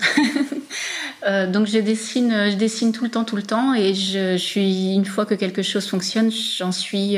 Euh, 1.25 1.49
donc 1.49 1.67
je 1.67 1.77
dessine, 1.77 2.51
je 2.51 2.57
dessine 2.57 2.91
tout 2.91 3.05
le 3.05 3.09
temps, 3.09 3.23
tout 3.23 3.37
le 3.37 3.43
temps, 3.43 3.73
et 3.73 3.93
je, 3.93 4.33
je 4.33 4.43
suis 4.43 4.93
une 4.93 5.05
fois 5.05 5.25
que 5.25 5.35
quelque 5.35 5.61
chose 5.61 5.87
fonctionne, 5.87 6.29
j'en 6.29 6.73
suis 6.73 7.15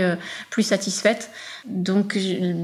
plus 0.51 0.62
satisfaite. 0.62 1.32
Donc 1.67 2.17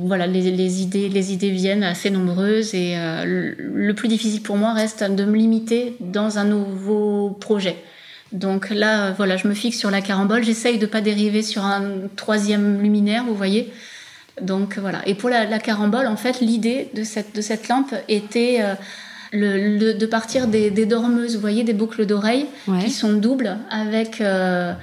voilà, 0.05 0.27
les, 0.27 0.51
les, 0.51 0.81
idées, 0.81 1.09
les 1.09 1.33
idées 1.33 1.49
viennent 1.49 1.83
assez 1.83 2.11
nombreuses, 2.11 2.75
et 2.75 2.93
euh, 2.95 3.53
le, 3.57 3.93
plus 3.93 4.07
difficile 4.07 4.41
pour 4.41 4.57
moi 4.57 4.73
reste 4.73 5.03
de 5.03 5.25
me 5.25 5.35
limiter 5.35 5.95
dans 5.99 6.37
un 6.37 6.45
nouveau 6.45 7.31
projet. 7.39 7.77
Donc 8.31 8.69
là, 8.69 9.11
voilà, 9.11 9.37
je 9.37 9.47
me 9.47 9.53
fixe 9.53 9.77
sur 9.77 9.91
la 9.91 10.01
carambole. 10.01 10.43
J'essaye 10.43 10.77
de 10.77 10.85
pas 10.85 11.01
dériver 11.01 11.41
sur 11.41 11.65
un 11.65 11.83
troisième 12.15 12.81
luminaire, 12.81 13.25
vous 13.25 13.35
voyez. 13.35 13.73
Donc 14.41 14.77
voilà. 14.77 15.01
Et 15.07 15.15
pour 15.15 15.29
la, 15.29 15.45
la 15.45 15.59
carambole, 15.59 16.07
en 16.07 16.15
fait, 16.15 16.39
l'idée 16.39 16.89
de 16.95 17.03
cette 17.03 17.35
de 17.35 17.41
cette 17.41 17.67
lampe 17.67 17.93
était 18.07 18.61
le, 19.31 19.93
de 19.93 20.05
partir 20.05 20.47
des, 20.47 20.69
des, 20.69 20.85
dormeuses, 20.85 21.35
vous 21.35 21.41
voyez, 21.41 21.63
des 21.63 21.73
boucles 21.73 22.05
d'oreilles 22.05 22.45
qui 22.81 22.91
sont 22.91 23.13
doubles 23.13 23.57
avec, 23.69 24.21
euh, 24.21 24.73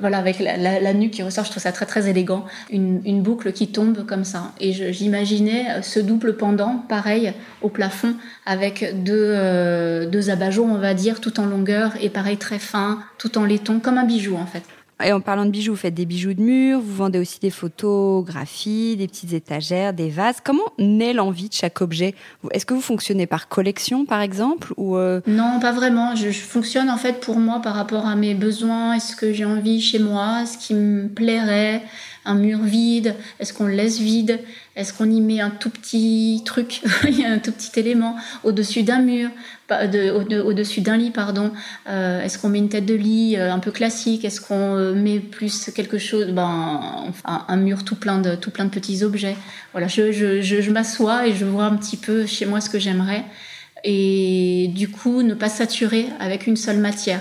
voilà, 0.00 0.18
avec 0.18 0.38
la, 0.38 0.56
la, 0.56 0.80
la, 0.80 0.94
nuque 0.94 1.12
qui 1.12 1.22
ressort. 1.22 1.44
Je 1.44 1.50
trouve 1.50 1.62
ça 1.62 1.72
très 1.72 1.86
très 1.86 2.08
élégant. 2.08 2.44
Une, 2.70 3.22
boucle 3.22 3.52
qui 3.52 3.68
tombe 3.68 4.04
comme 4.06 4.24
ça. 4.24 4.52
Et 4.60 4.72
j'imaginais 4.72 5.82
ce 5.82 6.00
double 6.00 6.36
pendant, 6.36 6.76
pareil, 6.88 7.32
au 7.62 7.68
plafond, 7.68 8.14
avec 8.46 9.02
deux, 9.04 9.32
euh, 9.34 10.06
deux 10.06 10.30
abat-jours, 10.30 10.66
on 10.66 10.78
va 10.78 10.94
dire, 10.94 11.20
tout 11.20 11.40
en 11.40 11.46
longueur 11.46 11.92
et 12.00 12.10
pareil 12.10 12.36
très 12.36 12.58
fin, 12.58 13.00
tout 13.18 13.38
en 13.38 13.44
laiton, 13.44 13.80
comme 13.80 13.98
un 13.98 14.04
bijou 14.04 14.36
en 14.36 14.46
fait. 14.46 14.62
Et 15.02 15.12
en 15.12 15.20
parlant 15.20 15.44
de 15.44 15.50
bijoux, 15.50 15.72
vous 15.72 15.78
faites 15.78 15.94
des 15.94 16.06
bijoux 16.06 16.34
de 16.34 16.40
mur, 16.40 16.78
vous 16.78 16.94
vendez 16.94 17.18
aussi 17.18 17.40
des 17.40 17.50
photographies, 17.50 18.96
des 18.96 19.08
petites 19.08 19.32
étagères, 19.32 19.92
des 19.92 20.08
vases. 20.08 20.36
Comment 20.42 20.62
naît 20.78 21.12
l'envie 21.12 21.48
de 21.48 21.54
chaque 21.54 21.80
objet? 21.80 22.14
Est-ce 22.52 22.64
que 22.64 22.74
vous 22.74 22.80
fonctionnez 22.80 23.26
par 23.26 23.48
collection, 23.48 24.06
par 24.06 24.20
exemple 24.20 24.72
ou 24.76 24.96
euh? 24.96 25.20
Non, 25.26 25.58
pas 25.60 25.72
vraiment. 25.72 26.14
Je, 26.14 26.30
fonctionne 26.30 26.90
en 26.90 26.96
fait 26.96 27.20
pour 27.20 27.38
moi 27.38 27.60
par 27.60 27.74
rapport 27.74 28.06
à 28.06 28.14
mes 28.14 28.34
besoins, 28.34 28.94
est-ce 28.94 29.16
que 29.16 29.32
j'ai 29.32 29.44
envie 29.44 29.80
chez 29.80 29.98
moi, 29.98 30.46
ce 30.46 30.58
qui 30.58 30.74
me 30.74 31.08
plairait 31.08 31.82
un 32.24 32.34
mur 32.34 32.60
vide 32.60 33.14
Est-ce 33.38 33.52
qu'on 33.52 33.66
le 33.66 33.74
laisse 33.74 33.98
vide 33.98 34.40
Est-ce 34.76 34.92
qu'on 34.92 35.10
y 35.10 35.20
met 35.20 35.40
un 35.40 35.50
tout 35.50 35.70
petit 35.70 36.42
truc, 36.44 36.82
un 37.26 37.38
tout 37.38 37.52
petit 37.52 37.78
élément 37.78 38.16
au-dessus 38.44 38.82
d'un 38.82 39.00
mur, 39.00 39.30
au-dessus 39.70 40.80
d'un 40.80 40.96
lit, 40.96 41.10
pardon 41.10 41.52
euh, 41.88 42.22
Est-ce 42.22 42.38
qu'on 42.38 42.48
met 42.48 42.58
une 42.58 42.68
tête 42.68 42.86
de 42.86 42.94
lit 42.94 43.36
euh, 43.36 43.52
un 43.52 43.58
peu 43.58 43.70
classique 43.70 44.24
Est-ce 44.24 44.40
qu'on 44.40 44.76
euh, 44.76 44.94
met 44.94 45.20
plus 45.20 45.70
quelque 45.74 45.98
chose, 45.98 46.28
ben, 46.28 47.12
un 47.24 47.56
mur 47.56 47.84
tout 47.84 47.96
plein 47.96 48.18
de 48.18 48.34
tout 48.34 48.50
plein 48.50 48.64
de 48.64 48.70
petits 48.70 49.04
objets 49.04 49.36
Voilà, 49.72 49.88
je, 49.88 50.70
m'assois 50.70 51.26
et 51.26 51.34
je 51.34 51.44
vois 51.44 51.64
un 51.64 51.76
petit 51.76 51.96
peu 51.96 52.26
chez 52.26 52.46
moi 52.46 52.60
ce 52.60 52.70
que 52.70 52.78
j'aimerais 52.78 53.24
et 53.86 54.70
du 54.74 54.88
coup 54.88 55.22
ne 55.22 55.34
pas 55.34 55.50
saturer 55.50 56.06
avec 56.18 56.46
une 56.46 56.56
seule 56.56 56.78
matière. 56.78 57.20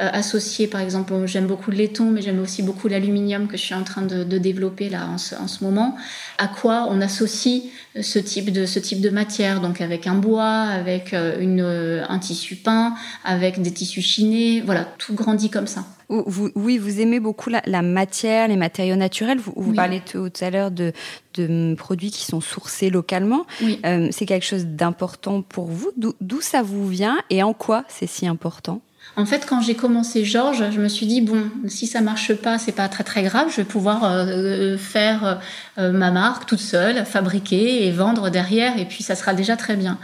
Euh, 0.00 0.08
associer, 0.12 0.66
par 0.66 0.80
exemple, 0.80 1.14
j'aime 1.26 1.46
beaucoup 1.46 1.70
le 1.70 1.76
laiton, 1.76 2.10
mais 2.10 2.20
j'aime 2.20 2.40
aussi 2.40 2.64
beaucoup 2.64 2.88
l'aluminium 2.88 3.46
que 3.46 3.56
je 3.56 3.62
suis 3.62 3.74
en 3.74 3.84
train 3.84 4.02
de, 4.02 4.24
de 4.24 4.38
développer 4.38 4.88
là 4.88 5.06
en 5.06 5.18
ce, 5.18 5.36
en 5.36 5.46
ce, 5.46 5.62
moment. 5.62 5.94
À 6.38 6.48
quoi 6.48 6.88
on 6.90 7.00
associe 7.00 7.62
ce 8.00 8.18
type 8.18 8.50
de 8.50 8.66
ce 8.66 8.80
type 8.80 9.00
de 9.00 9.10
matière, 9.10 9.60
donc 9.60 9.80
avec 9.80 10.08
un 10.08 10.16
bois, 10.16 10.62
avec 10.62 11.14
euh, 11.14 11.38
une, 11.38 11.60
euh, 11.60 12.04
un 12.08 12.18
tissu 12.18 12.56
peint, 12.56 12.96
avec 13.24 13.62
des 13.62 13.72
tissus 13.72 14.02
chinés, 14.02 14.62
voilà, 14.62 14.84
tout 14.98 15.14
grandit 15.14 15.48
comme 15.48 15.68
ça. 15.68 15.84
Vous, 16.08 16.50
oui, 16.56 16.76
vous 16.76 17.00
aimez 17.00 17.20
beaucoup 17.20 17.48
la, 17.48 17.62
la 17.64 17.80
matière, 17.80 18.48
les 18.48 18.56
matériaux 18.56 18.96
naturels. 18.96 19.38
Vous, 19.38 19.54
vous 19.56 19.74
parlez 19.74 20.00
tout 20.00 20.30
à 20.40 20.50
l'heure 20.50 20.70
de, 20.70 20.92
de, 21.34 21.74
produits 21.76 22.10
qui 22.10 22.24
sont 22.24 22.40
sourcés 22.40 22.90
localement. 22.90 23.46
Oui. 23.62 23.80
Euh, 23.86 24.08
c'est 24.10 24.26
quelque 24.26 24.44
chose 24.44 24.66
d'important 24.66 25.40
pour 25.40 25.66
vous. 25.66 25.92
D'où 25.96 26.40
ça 26.40 26.62
vous 26.62 26.88
vient 26.88 27.18
et 27.30 27.42
en 27.42 27.54
quoi 27.54 27.84
c'est 27.88 28.08
si 28.08 28.26
important? 28.26 28.82
En 29.16 29.26
fait, 29.26 29.46
quand 29.46 29.60
j'ai 29.60 29.76
commencé 29.76 30.24
Georges, 30.24 30.70
je 30.72 30.80
me 30.80 30.88
suis 30.88 31.06
dit 31.06 31.20
bon, 31.20 31.48
si 31.68 31.86
ça 31.86 32.00
marche 32.00 32.34
pas, 32.34 32.58
c'est 32.58 32.72
pas 32.72 32.88
très 32.88 33.04
très 33.04 33.22
grave. 33.22 33.46
Je 33.48 33.56
vais 33.56 33.64
pouvoir 33.64 34.04
euh, 34.04 34.26
euh, 34.26 34.78
faire 34.78 35.40
euh, 35.78 35.92
ma 35.92 36.10
marque 36.10 36.46
toute 36.46 36.60
seule, 36.60 37.04
fabriquer 37.06 37.86
et 37.86 37.92
vendre 37.92 38.28
derrière, 38.28 38.76
et 38.76 38.84
puis 38.86 39.04
ça 39.04 39.14
sera 39.14 39.32
déjà 39.32 39.56
très 39.56 39.76
bien. 39.76 39.98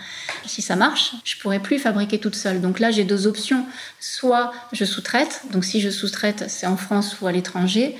Si 0.46 0.62
ça 0.62 0.76
marche, 0.76 1.14
je 1.24 1.36
pourrais 1.38 1.58
plus 1.58 1.80
fabriquer 1.80 2.18
toute 2.18 2.36
seule. 2.36 2.60
Donc 2.60 2.78
là, 2.78 2.92
j'ai 2.92 3.02
deux 3.02 3.26
options. 3.26 3.66
Soit 3.98 4.52
je 4.72 4.84
sous-traite. 4.84 5.42
Donc 5.52 5.64
si 5.64 5.80
je 5.80 5.90
sous-traite, 5.90 6.44
c'est 6.46 6.66
en 6.66 6.76
France 6.76 7.16
ou 7.20 7.26
à 7.26 7.32
l'étranger 7.32 7.96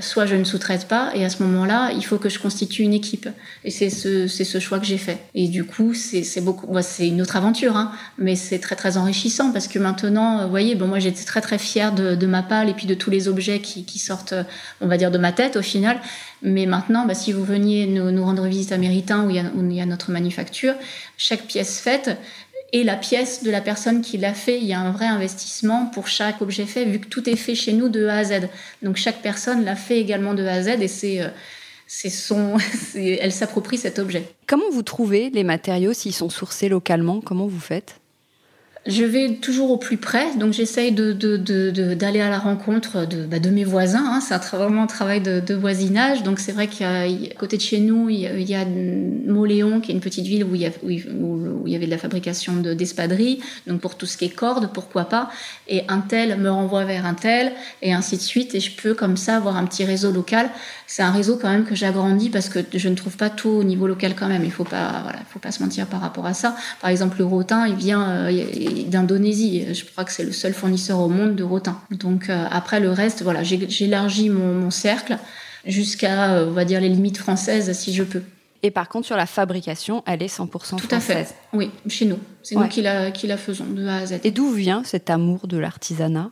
soit 0.00 0.26
je 0.26 0.34
ne 0.34 0.44
sous-traite 0.44 0.86
pas 0.88 1.12
et 1.14 1.24
à 1.24 1.30
ce 1.30 1.42
moment-là, 1.42 1.92
il 1.92 2.04
faut 2.04 2.18
que 2.18 2.28
je 2.28 2.38
constitue 2.38 2.82
une 2.82 2.94
équipe. 2.94 3.28
Et 3.64 3.70
c'est 3.70 3.90
ce, 3.90 4.26
ce 4.26 4.58
choix 4.58 4.78
que 4.78 4.86
j'ai 4.86 4.98
fait. 4.98 5.18
Et 5.34 5.48
du 5.48 5.64
coup, 5.64 5.94
c'est, 5.94 6.40
beaucoup, 6.40 6.66
c'est 6.82 7.08
une 7.08 7.20
autre 7.22 7.36
aventure, 7.36 7.76
hein, 7.76 7.92
mais 8.18 8.36
c'est 8.36 8.58
très 8.58 8.76
très 8.76 8.96
enrichissant 8.96 9.52
parce 9.52 9.68
que 9.68 9.78
maintenant, 9.78 10.44
vous 10.44 10.50
voyez, 10.50 10.74
bon, 10.74 10.86
moi 10.86 10.98
j'étais 10.98 11.24
très 11.24 11.40
très 11.40 11.58
fière 11.58 11.92
de, 11.92 12.26
ma 12.26 12.42
palle 12.42 12.68
et 12.68 12.74
puis 12.74 12.86
de 12.86 12.94
tous 12.94 13.10
les 13.10 13.28
objets 13.28 13.60
qui, 13.60 13.98
sortent, 13.98 14.34
on 14.80 14.86
va 14.86 14.96
dire, 14.96 15.10
de 15.10 15.18
ma 15.18 15.32
tête 15.32 15.56
au 15.56 15.62
final. 15.62 15.98
Mais 16.42 16.66
maintenant, 16.66 17.06
bah, 17.06 17.14
si 17.14 17.32
vous 17.32 17.44
veniez 17.44 17.86
nous, 17.86 18.24
rendre 18.24 18.44
visite 18.46 18.72
à 18.72 18.78
Méritain 18.78 19.24
où 19.24 19.30
il 19.30 19.74
y 19.74 19.80
a 19.80 19.86
notre 19.86 20.10
manufacture, 20.10 20.74
chaque 21.16 21.42
pièce 21.42 21.78
faite, 21.80 22.18
et 22.72 22.84
la 22.84 22.96
pièce 22.96 23.42
de 23.42 23.50
la 23.50 23.60
personne 23.60 24.00
qui 24.00 24.18
l'a 24.18 24.34
fait. 24.34 24.58
Il 24.58 24.64
y 24.64 24.72
a 24.72 24.80
un 24.80 24.90
vrai 24.90 25.06
investissement 25.06 25.86
pour 25.86 26.08
chaque 26.08 26.42
objet 26.42 26.66
fait, 26.66 26.84
vu 26.84 26.98
que 26.98 27.06
tout 27.06 27.28
est 27.28 27.36
fait 27.36 27.54
chez 27.54 27.72
nous 27.72 27.88
de 27.88 28.06
A 28.06 28.18
à 28.18 28.24
Z. 28.24 28.48
Donc 28.82 28.96
chaque 28.96 29.22
personne 29.22 29.64
l'a 29.64 29.76
fait 29.76 29.98
également 29.98 30.34
de 30.34 30.44
A 30.44 30.54
à 30.54 30.62
Z 30.62 30.68
et 30.80 30.88
c'est 30.88 31.20
euh, 31.20 31.28
c'est 31.86 32.10
son, 32.10 32.56
elle 32.94 33.32
s'approprie 33.32 33.78
cet 33.78 33.98
objet. 33.98 34.24
Comment 34.46 34.70
vous 34.70 34.82
trouvez 34.82 35.30
les 35.30 35.44
matériaux 35.44 35.92
s'ils 35.92 36.14
sont 36.14 36.30
sourcés 36.30 36.68
localement? 36.68 37.20
Comment 37.20 37.46
vous 37.46 37.60
faites? 37.60 38.00
Je 38.86 39.02
vais 39.02 39.36
toujours 39.36 39.70
au 39.70 39.78
plus 39.78 39.96
près, 39.96 40.36
donc 40.36 40.52
j'essaye 40.52 40.92
de, 40.92 41.14
d'aller 41.94 42.20
à 42.20 42.28
la 42.28 42.38
rencontre 42.38 43.06
de, 43.06 43.24
bah, 43.24 43.38
de 43.38 43.48
mes 43.48 43.64
voisins. 43.64 44.04
Hein. 44.06 44.20
C'est 44.20 44.36
vraiment 44.56 44.82
un 44.82 44.86
travail 44.86 45.22
de, 45.22 45.54
voisinage. 45.54 46.22
Donc 46.22 46.38
c'est 46.38 46.52
vrai 46.52 46.66
qu'à 46.66 47.04
côté 47.38 47.56
de 47.56 47.62
chez 47.62 47.80
nous, 47.80 48.10
il 48.10 48.20
y 48.20 48.54
a, 48.54 48.64
Moléon, 48.66 49.80
qui 49.80 49.90
est 49.90 49.94
une 49.94 50.02
petite 50.02 50.26
ville 50.26 50.44
où 50.44 50.54
il 50.54 50.60
y, 50.60 50.66
a, 50.66 50.70
où, 50.82 50.90
il 50.90 51.72
y 51.72 51.76
avait 51.76 51.86
de 51.86 51.90
la 51.90 51.98
fabrication 51.98 52.56
d'espadrilles. 52.56 53.40
donc 53.66 53.80
pour 53.80 53.96
tout 53.96 54.04
ce 54.04 54.18
qui 54.18 54.26
est 54.26 54.34
cordes, 54.34 54.68
pourquoi 54.74 55.06
pas. 55.06 55.30
Et 55.66 55.84
un 55.88 56.00
tel 56.00 56.38
me 56.38 56.50
renvoie 56.50 56.84
vers 56.84 57.06
un 57.06 57.14
tel, 57.14 57.52
et 57.80 57.94
ainsi 57.94 58.18
de 58.18 58.22
suite. 58.22 58.54
Et 58.54 58.60
je 58.60 58.70
peux 58.70 58.92
comme 58.92 59.16
ça 59.16 59.36
avoir 59.36 59.56
un 59.56 59.64
petit 59.64 59.84
réseau 59.84 60.12
local. 60.12 60.50
C'est 60.86 61.02
un 61.02 61.10
réseau 61.10 61.38
quand 61.40 61.48
même 61.48 61.64
que 61.64 61.74
j'agrandis 61.74 62.28
parce 62.28 62.50
que 62.50 62.58
je 62.74 62.88
ne 62.90 62.94
trouve 62.94 63.16
pas 63.16 63.30
tout 63.30 63.48
au 63.48 63.64
niveau 63.64 63.86
local 63.86 64.14
quand 64.14 64.28
même. 64.28 64.44
Il 64.44 64.52
faut 64.52 64.64
pas, 64.64 65.00
voilà, 65.02 65.20
faut 65.30 65.38
pas 65.38 65.52
se 65.52 65.62
mentir 65.62 65.86
par 65.86 66.02
rapport 66.02 66.26
à 66.26 66.34
ça. 66.34 66.54
Par 66.82 66.90
exemple, 66.90 67.16
le 67.18 67.24
rotin, 67.24 67.66
il 67.66 67.76
vient... 67.76 68.10
Euh, 68.10 68.73
d'Indonésie. 68.84 69.74
Je 69.74 69.84
crois 69.84 70.04
que 70.04 70.12
c'est 70.12 70.24
le 70.24 70.32
seul 70.32 70.52
fournisseur 70.52 70.98
au 70.98 71.08
monde 71.08 71.36
de 71.36 71.44
rotin. 71.44 71.80
Donc 71.90 72.28
euh, 72.28 72.46
après 72.50 72.80
le 72.80 72.90
reste, 72.90 73.22
voilà, 73.22 73.42
j'élargis 73.42 74.28
mon, 74.28 74.54
mon, 74.54 74.70
cercle 74.70 75.18
jusqu'à, 75.66 76.32
euh, 76.34 76.46
on 76.48 76.52
va 76.52 76.64
dire, 76.64 76.80
les 76.80 76.88
limites 76.88 77.18
françaises 77.18 77.72
si 77.72 77.94
je 77.94 78.02
peux. 78.02 78.22
Et 78.62 78.70
par 78.70 78.88
contre, 78.88 79.06
sur 79.06 79.16
la 79.16 79.26
fabrication, 79.26 80.02
elle 80.06 80.22
est 80.22 80.34
100% 80.34 80.48
française. 80.48 80.88
Tout 80.88 80.94
à 80.94 81.00
fait. 81.00 81.34
Oui, 81.52 81.70
chez 81.88 82.06
nous. 82.06 82.18
C'est 82.42 82.56
nous 82.56 82.66
qui 82.68 82.82
la, 82.82 83.10
qui 83.10 83.26
la 83.26 83.36
faisons 83.36 83.66
de 83.66 83.86
A 83.86 83.98
à 83.98 84.06
Z. 84.06 84.20
Et 84.24 84.30
d'où 84.30 84.50
vient 84.50 84.82
cet 84.84 85.10
amour 85.10 85.46
de 85.46 85.58
l'artisanat? 85.58 86.30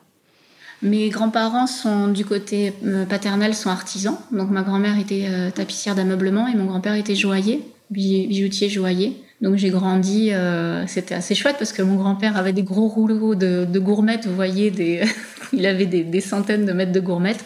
Mes 0.80 1.10
grands-parents 1.10 1.66
sont 1.66 2.08
du 2.08 2.24
côté 2.24 2.72
euh, 2.84 3.04
paternel 3.04 3.54
sont 3.54 3.70
artisans. 3.70 4.16
Donc 4.32 4.50
ma 4.50 4.62
grand-mère 4.62 4.98
était 4.98 5.28
tapissière 5.54 5.94
d'ameublement 5.94 6.48
et 6.48 6.54
mon 6.54 6.64
grand-père 6.64 6.94
était 6.94 7.14
joaillier, 7.14 7.62
bijoutier 7.90 8.68
joaillier. 8.68 9.21
Donc 9.42 9.56
j'ai 9.56 9.70
grandi, 9.70 10.32
euh, 10.32 10.86
c'était 10.86 11.16
assez 11.16 11.34
chouette 11.34 11.56
parce 11.58 11.72
que 11.72 11.82
mon 11.82 11.96
grand-père 11.96 12.36
avait 12.36 12.52
des 12.52 12.62
gros 12.62 12.86
rouleaux 12.86 13.34
de, 13.34 13.66
de 13.68 13.78
gourmettes, 13.80 14.24
vous 14.24 14.36
voyez, 14.36 14.70
des, 14.70 15.02
il 15.52 15.66
avait 15.66 15.86
des, 15.86 16.04
des, 16.04 16.20
centaines 16.20 16.64
de 16.64 16.72
mètres 16.72 16.92
de 16.92 17.00
gourmettes. 17.00 17.44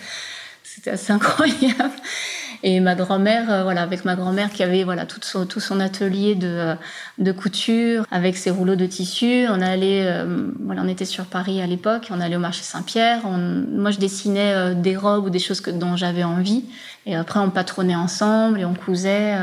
C'était 0.62 0.90
assez 0.90 1.10
incroyable. 1.10 1.94
Et 2.62 2.80
ma 2.80 2.94
grand-mère, 2.94 3.50
euh, 3.50 3.62
voilà, 3.62 3.80
avec 3.80 4.04
ma 4.04 4.14
grand-mère 4.14 4.50
qui 4.50 4.62
avait 4.62 4.84
voilà 4.84 5.06
tout 5.06 5.20
son, 5.22 5.46
tout 5.46 5.60
son 5.60 5.80
atelier 5.80 6.34
de, 6.34 6.74
de 7.16 7.32
couture, 7.32 8.04
avec 8.10 8.36
ses 8.36 8.50
rouleaux 8.50 8.76
de 8.76 8.86
tissu, 8.86 9.46
on 9.48 9.62
allait, 9.62 10.02
euh, 10.04 10.50
voilà, 10.60 10.82
on 10.84 10.88
était 10.88 11.06
sur 11.06 11.24
Paris 11.24 11.62
à 11.62 11.66
l'époque, 11.66 12.08
on 12.10 12.20
allait 12.20 12.36
au 12.36 12.40
marché 12.40 12.62
Saint-Pierre. 12.62 13.26
moi, 13.26 13.90
je 13.90 13.98
dessinais 13.98 14.74
des 14.74 14.96
robes 14.96 15.26
ou 15.26 15.30
des 15.30 15.38
choses 15.38 15.62
que, 15.62 15.70
dont 15.70 15.96
j'avais 15.96 16.24
envie, 16.24 16.64
et 17.06 17.16
après 17.16 17.40
on 17.40 17.48
patronnait 17.48 17.96
ensemble 17.96 18.60
et 18.60 18.66
on 18.66 18.74
cousait. 18.74 19.34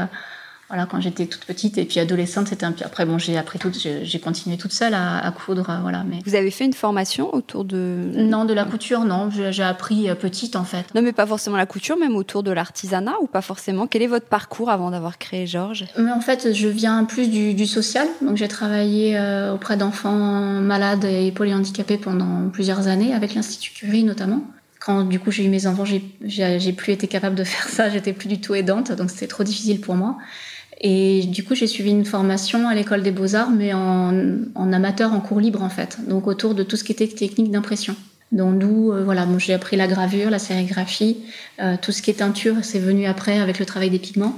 Voilà, 0.74 0.88
quand 0.88 1.00
j'étais 1.00 1.28
toute 1.28 1.46
petite 1.46 1.78
et 1.78 1.86
puis 1.86 2.00
adolescente, 2.00 2.48
c'était 2.48 2.66
un 2.66 2.72
peu. 2.72 2.84
Après, 2.84 3.06
bon, 3.06 3.20
j'ai 3.20 3.38
appris 3.38 3.60
tout, 3.60 3.72
j'ai 3.76 4.20
continué 4.20 4.58
toute 4.58 4.72
seule 4.72 4.96
à, 4.96 5.32
coudre, 5.32 5.68
voilà. 5.84 6.04
Mais 6.04 6.18
vous 6.26 6.34
avez 6.34 6.50
fait 6.50 6.66
une 6.66 6.74
formation 6.74 7.32
autour 7.32 7.64
de 7.64 8.10
Non, 8.16 8.44
de 8.44 8.56
la 8.56 8.66
couture, 8.66 9.06
non. 9.06 9.30
J'ai 9.30 9.62
appris 9.62 10.10
euh, 10.10 10.16
petite 10.16 10.56
en 10.56 10.64
fait. 10.64 10.86
Non, 10.96 11.04
mais 11.04 11.12
pas 11.12 11.28
forcément 11.28 11.58
la 11.58 11.68
couture, 11.68 11.96
même 11.96 12.16
autour 12.16 12.42
de 12.42 12.50
l'artisanat 12.50 13.14
ou 13.22 13.28
pas 13.28 13.44
forcément? 13.44 13.86
Quel 13.86 14.02
est 14.02 14.08
votre 14.08 14.26
parcours 14.26 14.72
avant 14.72 14.90
d'avoir 14.90 15.20
créé 15.20 15.46
Georges? 15.46 15.86
Mais 15.96 16.12
en 16.12 16.22
fait, 16.22 16.56
je 16.56 16.68
viens 16.68 17.04
plus 17.04 17.28
du, 17.30 17.68
social. 17.68 18.08
Donc, 18.24 18.38
j'ai 18.38 18.48
travaillé 18.48 19.16
euh, 19.16 19.54
auprès 19.54 19.78
d'enfants 19.78 20.60
malades 20.60 21.06
et 21.06 21.32
polyhandicapés 21.32 21.98
pendant 21.98 22.50
plusieurs 22.50 22.88
années 22.88 23.14
avec 23.14 23.36
l'Institut 23.36 23.74
Curie 23.74 24.04
notamment 24.04 24.42
quand 24.84 25.04
du 25.04 25.18
coup 25.18 25.32
j'ai 25.32 25.46
eu 25.46 25.50
mes 25.50 25.66
enfants, 25.66 25.86
j'ai 25.86 26.74
plus 26.74 26.92
été 26.92 27.08
capable 27.08 27.36
de 27.36 27.44
faire 27.46 27.70
ça, 27.70 27.90
j'étais 27.90 28.12
plus 28.12 28.28
du 28.28 28.42
tout 28.42 28.54
aidante, 28.54 28.92
donc 28.92 29.12
c'était 29.12 29.28
trop 29.28 29.44
difficile 29.44 29.80
pour 29.80 29.96
moi. 29.96 30.18
Et 30.86 31.24
du 31.24 31.46
coup, 31.46 31.56
j'ai 31.56 31.66
suivi 31.66 31.92
une 31.92 32.04
formation 32.04 32.68
à 32.68 32.76
l'école 32.76 33.04
des 33.04 33.12
beaux-arts, 33.12 33.50
mais 33.50 33.74
en, 33.74 34.14
en, 34.54 34.74
amateur, 34.74 35.14
en 35.14 35.22
cours 35.22 35.40
libre 35.40 35.64
en 35.64 35.70
fait, 35.70 35.98
donc 36.10 36.28
autour 36.28 36.56
de 36.56 36.64
tout 36.64 36.76
ce 36.76 36.84
qui 36.84 36.92
était 36.92 37.08
technique 37.08 37.52
d'impression. 37.52 37.96
Donc 38.34 38.60
d'où, 38.60 38.92
euh, 38.92 39.04
voilà, 39.04 39.26
moi 39.26 39.40
j'ai 39.40 39.54
appris 39.54 39.78
la 39.78 39.88
gravure, 39.88 40.30
la 40.30 40.40
sérigraphie, 40.40 41.18
euh, 41.62 41.76
tout 41.82 41.94
ce 41.94 42.02
qui 42.02 42.12
est 42.12 42.16
teinture, 42.16 42.56
c'est 42.64 42.80
venu 42.80 43.06
après 43.06 43.40
avec 43.40 43.60
le 43.60 43.66
travail 43.66 43.92
des 43.92 44.00
pigments. 44.00 44.36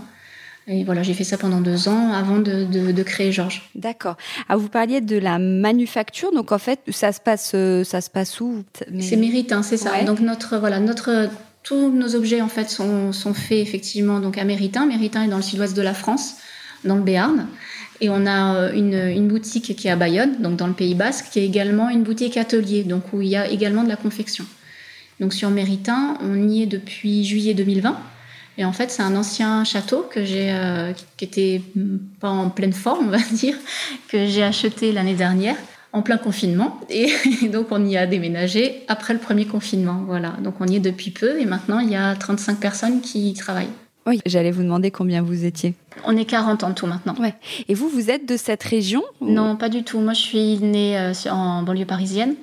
Et 0.68 0.84
voilà, 0.84 1.02
j'ai 1.02 1.14
fait 1.14 1.24
ça 1.24 1.38
pendant 1.38 1.62
deux 1.62 1.88
ans 1.88 2.12
avant 2.12 2.40
de, 2.40 2.66
de, 2.66 2.92
de 2.92 3.04
créer 3.04 3.32
Georges. 3.32 3.70
D'accord. 3.76 4.18
Ah, 4.50 4.56
vous 4.56 4.68
parliez 4.68 5.00
de 5.00 5.18
la 5.18 5.40
manufacture, 5.40 6.32
donc 6.32 6.52
en 6.52 6.58
fait, 6.58 6.80
ça 6.92 7.12
se 7.12 7.20
passe, 7.20 7.54
euh, 7.56 7.84
ça 7.84 8.02
se 8.02 8.10
passe 8.10 8.40
où? 8.42 8.64
C'est 9.00 9.16
Méritain, 9.16 9.64
c'est 9.64 9.78
ça. 9.78 10.04
Donc 10.04 10.20
notre, 10.20 10.58
voilà, 10.58 10.80
notre 10.80 11.30
tous 11.66 11.92
nos 11.92 12.16
objets 12.16 12.42
en 12.42 12.48
fait 12.48 12.70
sont, 12.70 13.12
sont 13.12 13.34
faits 13.34 13.60
effectivement 13.60 14.22
donc 14.22 14.38
à 14.38 14.46
Méritain. 14.46 14.86
Méritain 14.86 15.24
est 15.24 15.28
dans 15.28 15.38
le 15.38 15.42
sud-ouest 15.42 15.76
de 15.76 15.82
la 15.82 15.94
France, 15.94 16.36
dans 16.86 16.96
le 16.96 17.02
Béarn. 17.02 17.48
Et 18.02 18.10
on 18.10 18.26
a 18.26 18.56
euh, 18.56 18.74
une, 18.74 18.94
une, 18.94 19.28
boutique 19.28 19.76
qui 19.76 19.88
est 19.88 19.92
à 19.92 19.96
Bayonne, 19.96 20.42
donc 20.42 20.58
dans 20.58 20.68
le 20.68 20.74
Pays 20.74 20.96
Basque, 20.96 21.26
qui 21.32 21.40
est 21.40 21.46
également 21.46 21.90
une 21.90 22.04
boutique 22.04 22.38
atelier, 22.38 22.84
donc 22.84 23.12
où 23.14 23.22
il 23.22 23.30
y 23.30 23.36
a 23.36 23.50
également 23.50 23.84
de 23.84 23.90
la 23.90 23.96
confection. 23.96 24.46
Donc 25.20 25.34
sur 25.34 25.50
Méritain, 25.50 26.18
on 26.22 26.48
y 26.48 26.64
est 26.64 26.66
depuis 26.68 27.26
juillet 27.26 27.54
2020. 27.54 27.98
Et 28.58 28.64
en 28.64 28.72
fait, 28.72 28.92
c'est 28.92 29.02
un 29.02 29.16
ancien 29.16 29.64
château 29.64 30.08
que 30.10 30.24
j'ai, 30.24 30.52
euh, 30.52 30.94
qui 31.18 31.26
était 31.26 31.62
pas 32.20 32.30
en 32.30 32.50
pleine 32.50 32.74
forme, 32.74 33.08
on 33.08 33.12
va 33.12 33.18
dire, 33.34 33.56
que 34.08 34.28
j'ai 34.28 34.44
acheté 34.44 34.92
l'année 34.92 35.16
dernière 35.16 35.58
en 35.96 36.02
plein 36.02 36.18
confinement. 36.18 36.80
Et 36.90 37.08
donc, 37.52 37.68
on 37.72 37.84
y 37.86 37.98
a 37.98 38.06
déménagé 38.06 38.84
après 38.88 39.14
le 39.14 39.20
premier 39.20 39.46
confinement. 39.46 40.04
Voilà. 40.06 40.34
Donc, 40.44 40.56
on 40.60 40.68
y 40.68 40.76
est 40.76 40.82
depuis 40.82 41.10
peu 41.10 41.40
et 41.40 41.46
maintenant, 41.46 41.80
il 41.80 41.90
y 41.90 41.96
a 41.96 42.14
35 42.16 42.60
personnes 42.60 43.02
qui 43.02 43.30
y 43.30 43.34
travaillent. 43.34 43.70
Oui, 44.06 44.20
j'allais 44.26 44.52
vous 44.52 44.62
demander 44.62 44.92
combien 44.92 45.24
vous 45.24 45.46
étiez. 45.46 45.74
On 46.04 46.16
est 46.16 46.26
40 46.26 46.64
en 46.64 46.74
tout 46.74 46.86
maintenant. 46.86 47.16
Ouais. 47.20 47.34
Et 47.70 47.74
vous, 47.74 47.90
vous 47.90 48.12
êtes 48.12 48.28
de 48.28 48.38
cette 48.38 48.62
région 48.62 49.04
Non, 49.22 49.56
pas 49.56 49.70
du 49.70 49.84
tout. 49.84 50.00
Moi, 50.00 50.14
je 50.14 50.22
suis 50.22 50.60
née 50.60 51.00
euh, 51.00 51.14
en 51.32 51.64
banlieue 51.64 51.86
parisienne. 51.86 52.36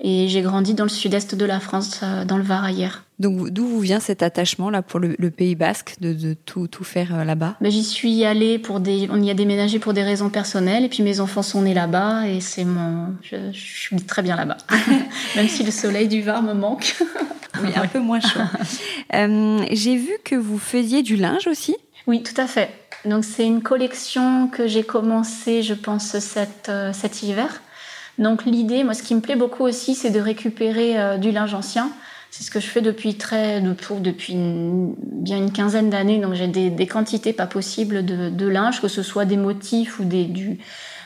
Et 0.00 0.28
j'ai 0.28 0.42
grandi 0.42 0.74
dans 0.74 0.84
le 0.84 0.90
sud-est 0.90 1.34
de 1.34 1.44
la 1.44 1.58
France, 1.58 2.00
euh, 2.02 2.24
dans 2.24 2.36
le 2.36 2.42
Var 2.42 2.70
hier. 2.70 3.04
Donc 3.18 3.48
d'où 3.48 3.66
vous 3.66 3.80
vient 3.80 3.98
cet 3.98 4.22
attachement 4.22 4.68
là 4.68 4.82
pour 4.82 5.00
le, 5.00 5.30
Pays 5.30 5.54
Basque 5.54 5.96
de, 6.00 6.12
de 6.12 6.34
tout, 6.34 6.66
tout 6.66 6.84
faire 6.84 7.14
euh, 7.14 7.24
là-bas? 7.24 7.56
Ben, 7.62 7.70
J'y 7.70 7.82
suis 7.82 8.24
allée 8.24 8.58
pour 8.58 8.80
des, 8.80 9.08
on 9.10 9.22
y 9.22 9.30
a 9.30 9.34
déménagé 9.34 9.78
pour 9.78 9.94
des 9.94 10.02
raisons 10.02 10.28
personnelles 10.28 10.84
et 10.84 10.88
puis 10.88 11.02
mes 11.02 11.20
enfants 11.20 11.42
sont 11.42 11.62
nés 11.62 11.72
là-bas 11.72 12.28
et 12.28 12.40
c'est 12.40 12.64
mon, 12.64 13.14
je, 13.22 13.36
suis 13.52 13.96
très 14.02 14.22
bien 14.22 14.36
là-bas, 14.36 14.58
même 15.36 15.48
si 15.48 15.62
le 15.62 15.70
soleil 15.70 16.08
du 16.08 16.20
Var 16.20 16.42
me 16.42 16.52
manque. 16.52 16.96
oui, 17.62 17.70
un 17.74 17.86
peu 17.86 18.00
moins 18.00 18.20
chaud. 18.20 18.40
euh, 19.14 19.64
j'ai 19.70 19.96
vu 19.96 20.12
que 20.22 20.34
vous 20.34 20.58
faisiez 20.58 21.02
du 21.02 21.16
linge 21.16 21.46
aussi. 21.46 21.74
Oui, 22.06 22.22
tout 22.22 22.38
à 22.38 22.46
fait. 22.46 22.70
Donc 23.06 23.24
c'est 23.24 23.46
une 23.46 23.62
collection 23.62 24.48
que 24.48 24.66
j'ai 24.66 24.82
commencé, 24.82 25.62
je 25.62 25.74
pense, 25.74 26.18
cet, 26.18 26.68
euh, 26.68 26.92
cet 26.92 27.22
hiver. 27.22 27.62
Donc 28.18 28.44
l'idée, 28.44 28.82
moi, 28.84 28.94
ce 28.94 29.02
qui 29.02 29.14
me 29.14 29.20
plaît 29.20 29.36
beaucoup 29.36 29.64
aussi, 29.64 29.94
c'est 29.94 30.10
de 30.10 30.20
récupérer 30.20 30.98
euh, 30.98 31.16
du 31.18 31.32
linge 31.32 31.54
ancien. 31.54 31.90
C'est 32.30 32.42
ce 32.42 32.50
que 32.50 32.60
je 32.60 32.66
fais 32.66 32.82
depuis 32.82 33.14
très, 33.14 33.60
depuis 33.60 34.34
bien 34.36 35.38
une 35.38 35.52
quinzaine 35.52 35.90
d'années. 35.90 36.18
Donc 36.18 36.34
j'ai 36.34 36.48
des, 36.48 36.86
quantités 36.86 37.32
pas 37.32 37.46
possibles 37.46 38.04
de, 38.04 38.28
de, 38.28 38.46
linge, 38.46 38.80
que 38.80 38.88
ce 38.88 39.02
soit 39.02 39.24
des 39.24 39.36
motifs 39.36 40.00
ou 40.00 40.04
des, 40.04 40.24
du, 40.24 40.58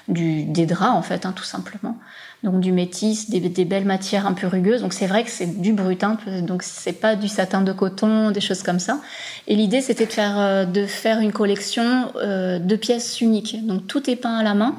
du, 0.09 0.45
des 0.45 0.67
draps 0.67 0.97
en 0.97 1.03
fait, 1.03 1.27
hein, 1.27 1.33
tout 1.35 1.45
simplement. 1.45 1.97
Donc 2.43 2.61
du 2.61 2.73
métis, 2.73 3.29
des, 3.29 3.41
des, 3.41 3.65
belles 3.65 3.85
matières 3.85 4.27
un 4.27 4.33
peu 4.33 4.47
rugueuses. 4.47 4.81
Donc 4.81 4.93
c'est 4.93 5.07
vrai 5.07 5.23
que 5.23 5.31
c'est 5.31 5.61
du 5.61 5.73
brut, 5.73 6.03
hein, 6.03 6.17
donc 6.43 6.63
c'est 6.63 6.95
pas 6.95 7.15
du 7.15 7.29
satin 7.29 7.61
de 7.61 7.73
coton, 7.73 8.31
des 8.31 8.41
choses 8.41 8.63
comme 8.63 8.81
ça. 8.81 8.99
Et 9.47 9.55
l'idée 9.55 9.83
c'était 9.83 10.07
de 10.07 10.13
faire 10.13 10.39
euh, 10.39 10.65
de 10.65 10.87
faire 10.87 11.21
une 11.21 11.33
collection 11.33 12.13
euh, 12.17 12.59
de 12.59 12.77
pièces 12.77 13.21
uniques. 13.21 13.65
Donc 13.67 13.87
tout 13.87 14.09
est 14.11 14.17
peint 14.17 14.37
à 14.37 14.43
la 14.43 14.55
main. 14.55 14.75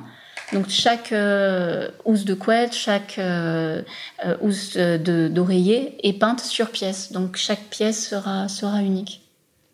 Donc 0.53 0.69
chaque 0.69 1.11
euh, 1.11 1.89
housse 2.05 2.25
de 2.25 2.33
couette, 2.33 2.73
chaque 2.73 3.17
euh, 3.17 3.81
euh 4.25 4.35
housse 4.41 4.77
d'oreiller 4.77 5.95
est 6.07 6.13
peinte 6.13 6.41
sur 6.41 6.69
pièce. 6.71 7.11
Donc 7.11 7.37
chaque 7.37 7.63
pièce 7.69 8.07
sera, 8.07 8.47
sera 8.47 8.81
unique. 8.81 9.21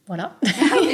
Voilà. 0.07 0.37
Il 0.43 0.91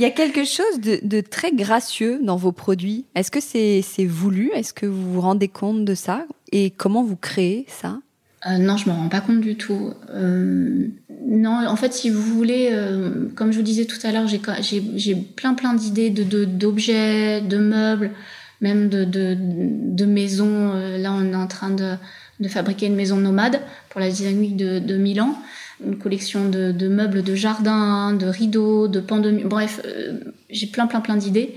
y 0.00 0.04
a 0.04 0.10
quelque 0.10 0.44
chose 0.44 0.78
de, 0.80 1.00
de, 1.02 1.20
très 1.20 1.50
gracieux 1.50 2.20
dans 2.22 2.36
vos 2.36 2.52
produits. 2.52 3.04
Est-ce 3.16 3.32
que 3.32 3.40
c'est 3.40 3.82
voulu? 4.06 4.52
Est-ce 4.54 4.72
que 4.72 4.86
vous 4.86 5.14
vous 5.14 5.20
rendez 5.20 5.48
compte 5.48 5.84
de 5.84 5.94
ça? 5.96 6.24
Et 6.52 6.70
comment 6.70 7.02
vous 7.02 7.16
créez 7.16 7.66
ça? 7.68 7.98
Euh, 8.46 8.58
non, 8.58 8.76
je 8.76 8.88
m'en 8.88 8.96
rends 8.96 9.08
pas 9.08 9.20
compte 9.20 9.40
du 9.40 9.56
tout. 9.56 9.94
Euh, 10.10 10.88
non, 11.26 11.66
en 11.66 11.76
fait, 11.76 11.94
si 11.94 12.10
vous 12.10 12.20
voulez, 12.20 12.68
euh, 12.72 13.26
comme 13.34 13.52
je 13.52 13.56
vous 13.56 13.62
disais 13.64 13.86
tout 13.86 13.98
à 14.02 14.12
l'heure, 14.12 14.26
j'ai 14.28 15.14
plein 15.14 15.54
plein 15.54 15.74
d'idées 15.74 16.10
de 16.10 16.44
d'objets, 16.44 17.40
de, 17.40 17.56
meubles, 17.56 18.10
même 18.60 18.88
de, 18.88 19.04
de, 19.04 19.36
de 19.38 20.04
maisons. 20.04 20.72
Euh, 20.74 20.98
là, 20.98 21.12
on 21.12 21.32
est 21.32 21.36
en 21.36 21.46
train 21.46 21.70
de, 21.70 21.94
de 22.40 22.48
fabriquer 22.48 22.86
une 22.86 22.96
maison 22.96 23.16
nomade 23.16 23.60
pour 23.88 24.00
la 24.00 24.10
dynamique 24.10 24.56
de, 24.56 24.78
de 24.78 24.96
Milan, 24.96 25.38
une 25.84 25.96
collection 25.96 26.48
de, 26.48 26.70
de 26.70 26.88
meubles 26.88 27.22
de 27.22 27.34
jardin, 27.34 28.12
de 28.12 28.26
rideaux, 28.26 28.88
de 28.88 29.00
pans 29.00 29.20
de 29.20 29.30
bref, 29.44 29.80
euh, 29.86 30.20
j'ai 30.50 30.66
plein 30.66 30.86
plein 30.86 31.00
plein 31.00 31.16
d'idées. 31.16 31.54